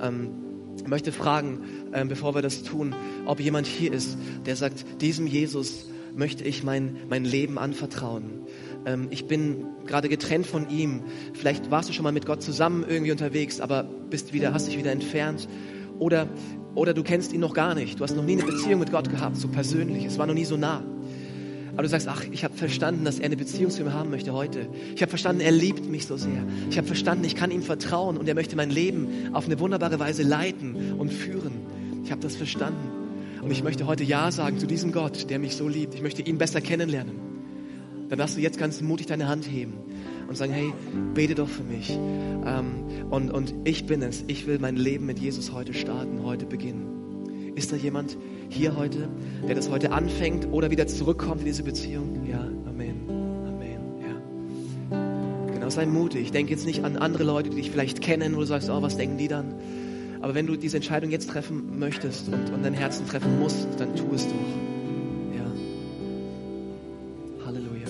Ähm, 0.00 0.30
ich 0.78 0.88
möchte 0.88 1.12
fragen, 1.12 1.60
ähm, 1.92 2.08
bevor 2.08 2.34
wir 2.34 2.42
das 2.42 2.62
tun, 2.62 2.94
ob 3.24 3.40
jemand 3.40 3.66
hier 3.66 3.92
ist, 3.92 4.16
der 4.44 4.56
sagt, 4.56 5.00
diesem 5.00 5.26
Jesus 5.26 5.86
möchte 6.14 6.44
ich 6.44 6.64
mein, 6.64 6.96
mein 7.08 7.24
Leben 7.24 7.58
anvertrauen. 7.58 8.46
Ähm, 8.86 9.08
ich 9.10 9.26
bin 9.26 9.66
gerade 9.86 10.08
getrennt 10.08 10.46
von 10.46 10.70
ihm. 10.70 11.02
Vielleicht 11.34 11.70
warst 11.70 11.88
du 11.88 11.92
schon 11.92 12.04
mal 12.04 12.12
mit 12.12 12.26
Gott 12.26 12.42
zusammen 12.42 12.84
irgendwie 12.88 13.12
unterwegs, 13.12 13.60
aber 13.60 13.84
bist 14.10 14.32
wieder, 14.32 14.54
hast 14.54 14.68
dich 14.68 14.78
wieder 14.78 14.92
entfernt. 14.92 15.48
Oder, 15.98 16.28
oder 16.74 16.94
du 16.94 17.02
kennst 17.02 17.32
ihn 17.32 17.40
noch 17.40 17.54
gar 17.54 17.74
nicht. 17.74 17.98
Du 17.98 18.04
hast 18.04 18.14
noch 18.14 18.24
nie 18.24 18.34
eine 18.40 18.44
Beziehung 18.44 18.80
mit 18.80 18.92
Gott 18.92 19.10
gehabt, 19.10 19.36
so 19.36 19.48
persönlich. 19.48 20.04
Es 20.04 20.18
war 20.18 20.26
noch 20.26 20.34
nie 20.34 20.44
so 20.44 20.56
nah. 20.56 20.82
Aber 21.76 21.82
du 21.82 21.90
sagst, 21.90 22.08
ach, 22.08 22.24
ich 22.32 22.42
habe 22.42 22.54
verstanden, 22.54 23.04
dass 23.04 23.18
er 23.18 23.26
eine 23.26 23.36
Beziehung 23.36 23.70
zu 23.70 23.84
mir 23.84 23.92
haben 23.92 24.08
möchte 24.08 24.32
heute. 24.32 24.66
Ich 24.94 25.02
habe 25.02 25.10
verstanden, 25.10 25.42
er 25.42 25.52
liebt 25.52 25.84
mich 25.86 26.06
so 26.06 26.16
sehr. 26.16 26.42
Ich 26.70 26.78
habe 26.78 26.86
verstanden, 26.86 27.24
ich 27.24 27.36
kann 27.36 27.50
ihm 27.50 27.62
vertrauen 27.62 28.16
und 28.16 28.26
er 28.26 28.34
möchte 28.34 28.56
mein 28.56 28.70
Leben 28.70 29.34
auf 29.34 29.44
eine 29.44 29.60
wunderbare 29.60 29.98
Weise 29.98 30.22
leiten 30.22 30.94
und 30.98 31.12
führen. 31.12 31.52
Ich 32.02 32.10
habe 32.10 32.22
das 32.22 32.34
verstanden. 32.34 33.42
Und 33.42 33.50
ich 33.50 33.62
möchte 33.62 33.86
heute 33.86 34.04
Ja 34.04 34.30
sagen 34.30 34.58
zu 34.58 34.66
diesem 34.66 34.90
Gott, 34.90 35.28
der 35.28 35.38
mich 35.38 35.54
so 35.54 35.68
liebt. 35.68 35.94
Ich 35.94 36.00
möchte 36.02 36.22
ihn 36.22 36.38
besser 36.38 36.62
kennenlernen. 36.62 37.12
Dann 38.08 38.18
darfst 38.18 38.38
du 38.38 38.40
jetzt 38.40 38.58
ganz 38.58 38.80
mutig 38.80 39.06
deine 39.06 39.28
Hand 39.28 39.46
heben 39.46 39.74
und 40.28 40.36
sagen, 40.36 40.52
hey, 40.52 40.72
bete 41.12 41.34
doch 41.34 41.48
für 41.48 41.62
mich. 41.62 41.90
Ähm, 41.90 43.10
und, 43.10 43.30
und 43.30 43.54
ich 43.64 43.84
bin 43.86 44.00
es. 44.00 44.24
Ich 44.28 44.46
will 44.46 44.58
mein 44.60 44.76
Leben 44.76 45.04
mit 45.04 45.18
Jesus 45.18 45.52
heute 45.52 45.74
starten, 45.74 46.22
heute 46.24 46.46
beginnen. 46.46 46.95
Ist 47.56 47.72
da 47.72 47.76
jemand, 47.76 48.18
hier 48.50 48.76
heute, 48.76 49.08
der 49.48 49.54
das 49.54 49.70
heute 49.70 49.90
anfängt 49.90 50.46
oder 50.52 50.70
wieder 50.70 50.86
zurückkommt 50.86 51.40
in 51.40 51.46
diese 51.46 51.62
Beziehung? 51.62 52.26
Ja, 52.30 52.40
Amen. 52.68 53.08
Amen. 53.08 53.80
Ja. 54.90 55.52
Genau, 55.54 55.70
sei 55.70 55.86
mutig. 55.86 56.32
Denk 56.32 56.50
jetzt 56.50 56.66
nicht 56.66 56.84
an 56.84 56.98
andere 56.98 57.24
Leute, 57.24 57.48
die 57.48 57.56
dich 57.56 57.70
vielleicht 57.70 58.02
kennen, 58.02 58.36
wo 58.36 58.40
du 58.40 58.46
sagst, 58.46 58.68
oh, 58.68 58.82
was 58.82 58.98
denken 58.98 59.16
die 59.16 59.28
dann? 59.28 59.54
Aber 60.20 60.34
wenn 60.34 60.46
du 60.46 60.56
diese 60.56 60.76
Entscheidung 60.76 61.10
jetzt 61.10 61.30
treffen 61.30 61.78
möchtest 61.78 62.28
und, 62.28 62.50
und 62.50 62.62
dein 62.62 62.74
Herzen 62.74 63.06
treffen 63.06 63.38
musst, 63.38 63.66
dann 63.78 63.96
tu 63.96 64.04
es 64.14 64.26
doch. 64.26 64.34
Ja. 65.34 65.46
Halleluja. 67.46 67.88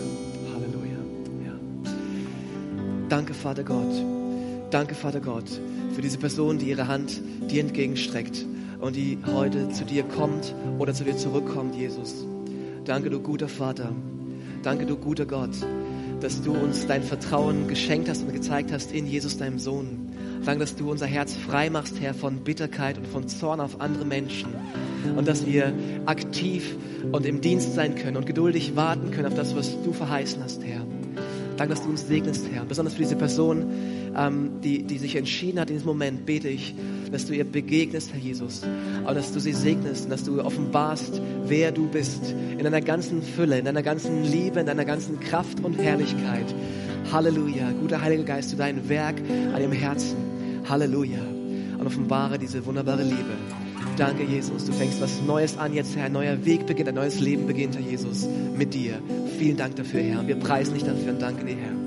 Halleluja. 0.54 0.98
Ja. 1.44 1.90
Danke, 3.08 3.34
Vater 3.34 3.64
Gott. 3.64 3.96
Danke, 4.70 4.94
Vater 4.94 5.20
Gott, 5.20 5.50
für 5.92 6.02
diese 6.02 6.18
Person, 6.18 6.58
die 6.58 6.66
ihre 6.66 6.86
Hand 6.86 7.20
dir 7.50 7.62
entgegenstreckt 7.62 8.46
und 8.80 8.96
die 8.96 9.18
heute 9.26 9.68
zu 9.70 9.84
dir 9.84 10.02
kommt 10.04 10.54
oder 10.78 10.92
zu 10.94 11.04
dir 11.04 11.16
zurückkommt, 11.16 11.74
Jesus. 11.74 12.26
Danke, 12.84 13.10
du 13.10 13.20
guter 13.20 13.48
Vater. 13.48 13.92
Danke, 14.62 14.86
du 14.86 14.96
guter 14.96 15.26
Gott, 15.26 15.50
dass 16.20 16.42
du 16.42 16.52
uns 16.52 16.86
dein 16.86 17.02
Vertrauen 17.02 17.68
geschenkt 17.68 18.08
hast 18.08 18.22
und 18.22 18.32
gezeigt 18.32 18.72
hast 18.72 18.92
in 18.92 19.06
Jesus, 19.06 19.38
deinem 19.38 19.58
Sohn. 19.58 20.10
Danke, 20.44 20.60
dass 20.60 20.76
du 20.76 20.90
unser 20.90 21.06
Herz 21.06 21.34
frei 21.34 21.70
machst, 21.70 22.00
Herr, 22.00 22.14
von 22.14 22.38
Bitterkeit 22.38 22.98
und 22.98 23.06
von 23.06 23.28
Zorn 23.28 23.60
auf 23.60 23.80
andere 23.80 24.04
Menschen. 24.04 24.48
Und 25.16 25.26
dass 25.28 25.46
wir 25.46 25.72
aktiv 26.06 26.76
und 27.12 27.26
im 27.26 27.40
Dienst 27.40 27.74
sein 27.74 27.94
können 27.94 28.16
und 28.16 28.26
geduldig 28.26 28.76
warten 28.76 29.10
können 29.10 29.26
auf 29.26 29.34
das, 29.34 29.56
was 29.56 29.80
du 29.82 29.92
verheißen 29.92 30.42
hast, 30.42 30.64
Herr. 30.64 30.82
Danke, 31.56 31.74
dass 31.74 31.82
du 31.82 31.90
uns 31.90 32.06
segnest, 32.06 32.46
Herr. 32.52 32.64
Besonders 32.64 32.94
für 32.94 33.02
diese 33.02 33.16
Person, 33.16 33.64
ähm, 34.16 34.60
die, 34.62 34.82
die 34.84 34.98
sich 34.98 35.16
entschieden 35.16 35.60
hat 35.60 35.70
in 35.70 35.76
diesem 35.76 35.88
Moment, 35.88 36.26
bete 36.26 36.48
ich, 36.48 36.74
dass 37.12 37.26
du 37.26 37.34
ihr 37.34 37.44
begegnest, 37.44 38.12
Herr 38.12 38.20
Jesus. 38.20 38.62
Aber 39.04 39.14
dass 39.14 39.32
du 39.32 39.40
sie 39.40 39.52
segnest 39.52 40.04
und 40.04 40.10
dass 40.10 40.24
du 40.24 40.42
offenbarst, 40.42 41.20
wer 41.44 41.72
du 41.72 41.88
bist. 41.88 42.34
In 42.58 42.64
deiner 42.64 42.80
ganzen 42.80 43.22
Fülle, 43.22 43.58
in 43.58 43.64
deiner 43.64 43.82
ganzen 43.82 44.24
Liebe, 44.24 44.60
in 44.60 44.66
deiner 44.66 44.84
ganzen 44.84 45.20
Kraft 45.20 45.62
und 45.62 45.74
Herrlichkeit. 45.78 46.54
Halleluja. 47.12 47.72
Guter 47.80 48.00
Heiliger 48.00 48.24
Geist, 48.24 48.52
du 48.52 48.56
dein 48.56 48.88
Werk 48.88 49.16
an 49.54 49.60
ihrem 49.60 49.72
Herzen. 49.72 50.16
Halleluja. 50.68 51.20
Und 51.78 51.86
offenbare 51.86 52.38
diese 52.38 52.64
wunderbare 52.64 53.02
Liebe. 53.02 53.36
Danke, 53.96 54.24
Jesus. 54.24 54.64
Du 54.66 54.72
fängst 54.72 55.00
was 55.00 55.22
Neues 55.22 55.56
an 55.56 55.72
jetzt, 55.72 55.96
Herr. 55.96 56.06
Ein 56.06 56.12
neuer 56.12 56.44
Weg 56.44 56.66
beginnt, 56.66 56.88
ein 56.88 56.94
neues 56.96 57.20
Leben 57.20 57.46
beginnt, 57.46 57.76
Herr 57.76 57.82
Jesus, 57.82 58.26
mit 58.56 58.74
dir. 58.74 59.00
Vielen 59.38 59.56
Dank 59.56 59.76
dafür, 59.76 60.00
Herr. 60.00 60.20
Und 60.20 60.28
wir 60.28 60.36
preisen 60.36 60.74
dich 60.74 60.84
dafür 60.84 61.12
und 61.12 61.22
danke 61.22 61.44
dir, 61.44 61.56
Herr. 61.56 61.85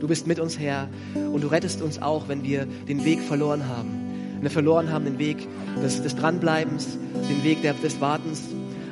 Du 0.00 0.08
bist 0.08 0.26
mit 0.26 0.40
uns, 0.40 0.58
Herr, 0.58 0.88
und 1.14 1.44
du 1.44 1.48
rettest 1.48 1.82
uns 1.82 2.00
auch, 2.00 2.26
wenn 2.28 2.42
wir 2.42 2.66
den 2.88 3.04
Weg 3.04 3.20
verloren 3.20 3.68
haben. 3.68 3.90
Wenn 4.36 4.42
wir 4.44 4.50
verloren 4.50 4.90
haben, 4.90 5.04
den 5.04 5.18
Weg 5.18 5.46
des, 5.82 6.02
des 6.02 6.16
Dranbleibens, 6.16 6.98
den 7.28 7.44
Weg 7.44 7.60
der, 7.60 7.74
des 7.74 8.00
Wartens, 8.00 8.44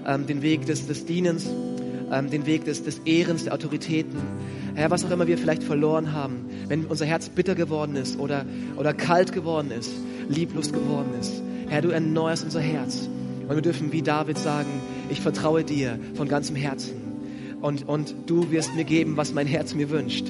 ähm, 0.06 0.26
den 0.26 0.42
Weg 0.42 0.66
des, 0.66 0.86
des 0.86 1.06
Dienens, 1.06 1.48
ähm, 2.12 2.30
den 2.30 2.44
Weg 2.44 2.66
des, 2.66 2.84
des 2.84 2.98
Ehrens, 3.06 3.44
der 3.44 3.54
Autoritäten. 3.54 4.18
Herr, 4.74 4.90
was 4.90 5.06
auch 5.06 5.10
immer 5.10 5.26
wir 5.26 5.38
vielleicht 5.38 5.62
verloren 5.62 6.12
haben, 6.12 6.44
wenn 6.68 6.84
unser 6.84 7.06
Herz 7.06 7.30
bitter 7.30 7.54
geworden 7.54 7.96
ist 7.96 8.18
oder, 8.18 8.44
oder 8.76 8.92
kalt 8.92 9.32
geworden 9.32 9.70
ist, 9.70 9.90
lieblos 10.28 10.74
geworden 10.74 11.14
ist. 11.18 11.42
Herr, 11.68 11.80
du 11.80 11.88
erneuerst 11.88 12.44
unser 12.44 12.60
Herz. 12.60 13.08
Und 13.48 13.54
wir 13.54 13.62
dürfen 13.62 13.92
wie 13.92 14.02
David 14.02 14.36
sagen, 14.36 14.68
ich 15.08 15.22
vertraue 15.22 15.64
dir 15.64 15.98
von 16.14 16.28
ganzem 16.28 16.54
Herzen. 16.54 16.92
Und, 17.62 17.88
und 17.88 18.14
du 18.26 18.50
wirst 18.50 18.74
mir 18.76 18.84
geben, 18.84 19.16
was 19.16 19.32
mein 19.32 19.46
Herz 19.46 19.74
mir 19.74 19.88
wünscht. 19.88 20.26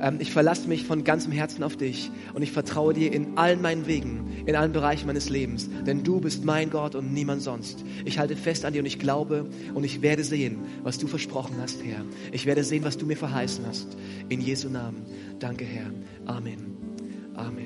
Ähm, 0.00 0.16
ich 0.18 0.32
verlasse 0.32 0.68
mich 0.68 0.84
von 0.84 1.04
ganzem 1.04 1.32
Herzen 1.32 1.62
auf 1.62 1.76
dich 1.76 2.10
und 2.34 2.42
ich 2.42 2.52
vertraue 2.52 2.94
dir 2.94 3.12
in 3.12 3.36
allen 3.36 3.60
meinen 3.60 3.86
Wegen, 3.86 4.44
in 4.46 4.56
allen 4.56 4.72
Bereichen 4.72 5.06
meines 5.06 5.28
Lebens. 5.28 5.68
Denn 5.86 6.02
du 6.02 6.20
bist 6.20 6.44
mein 6.44 6.70
Gott 6.70 6.94
und 6.94 7.12
niemand 7.12 7.42
sonst. 7.42 7.84
Ich 8.04 8.18
halte 8.18 8.36
fest 8.36 8.64
an 8.64 8.72
dir 8.72 8.80
und 8.80 8.86
ich 8.86 8.98
glaube 8.98 9.46
und 9.74 9.84
ich 9.84 10.02
werde 10.02 10.24
sehen, 10.24 10.58
was 10.82 10.98
du 10.98 11.06
versprochen 11.06 11.56
hast, 11.60 11.84
Herr. 11.84 12.04
Ich 12.32 12.46
werde 12.46 12.64
sehen, 12.64 12.84
was 12.84 12.96
du 12.96 13.06
mir 13.06 13.16
verheißen 13.16 13.64
hast. 13.66 13.96
In 14.28 14.40
Jesu 14.40 14.68
Namen. 14.68 15.04
Danke, 15.38 15.64
Herr. 15.64 15.90
Amen. 16.26 16.76
Amen. 17.34 17.58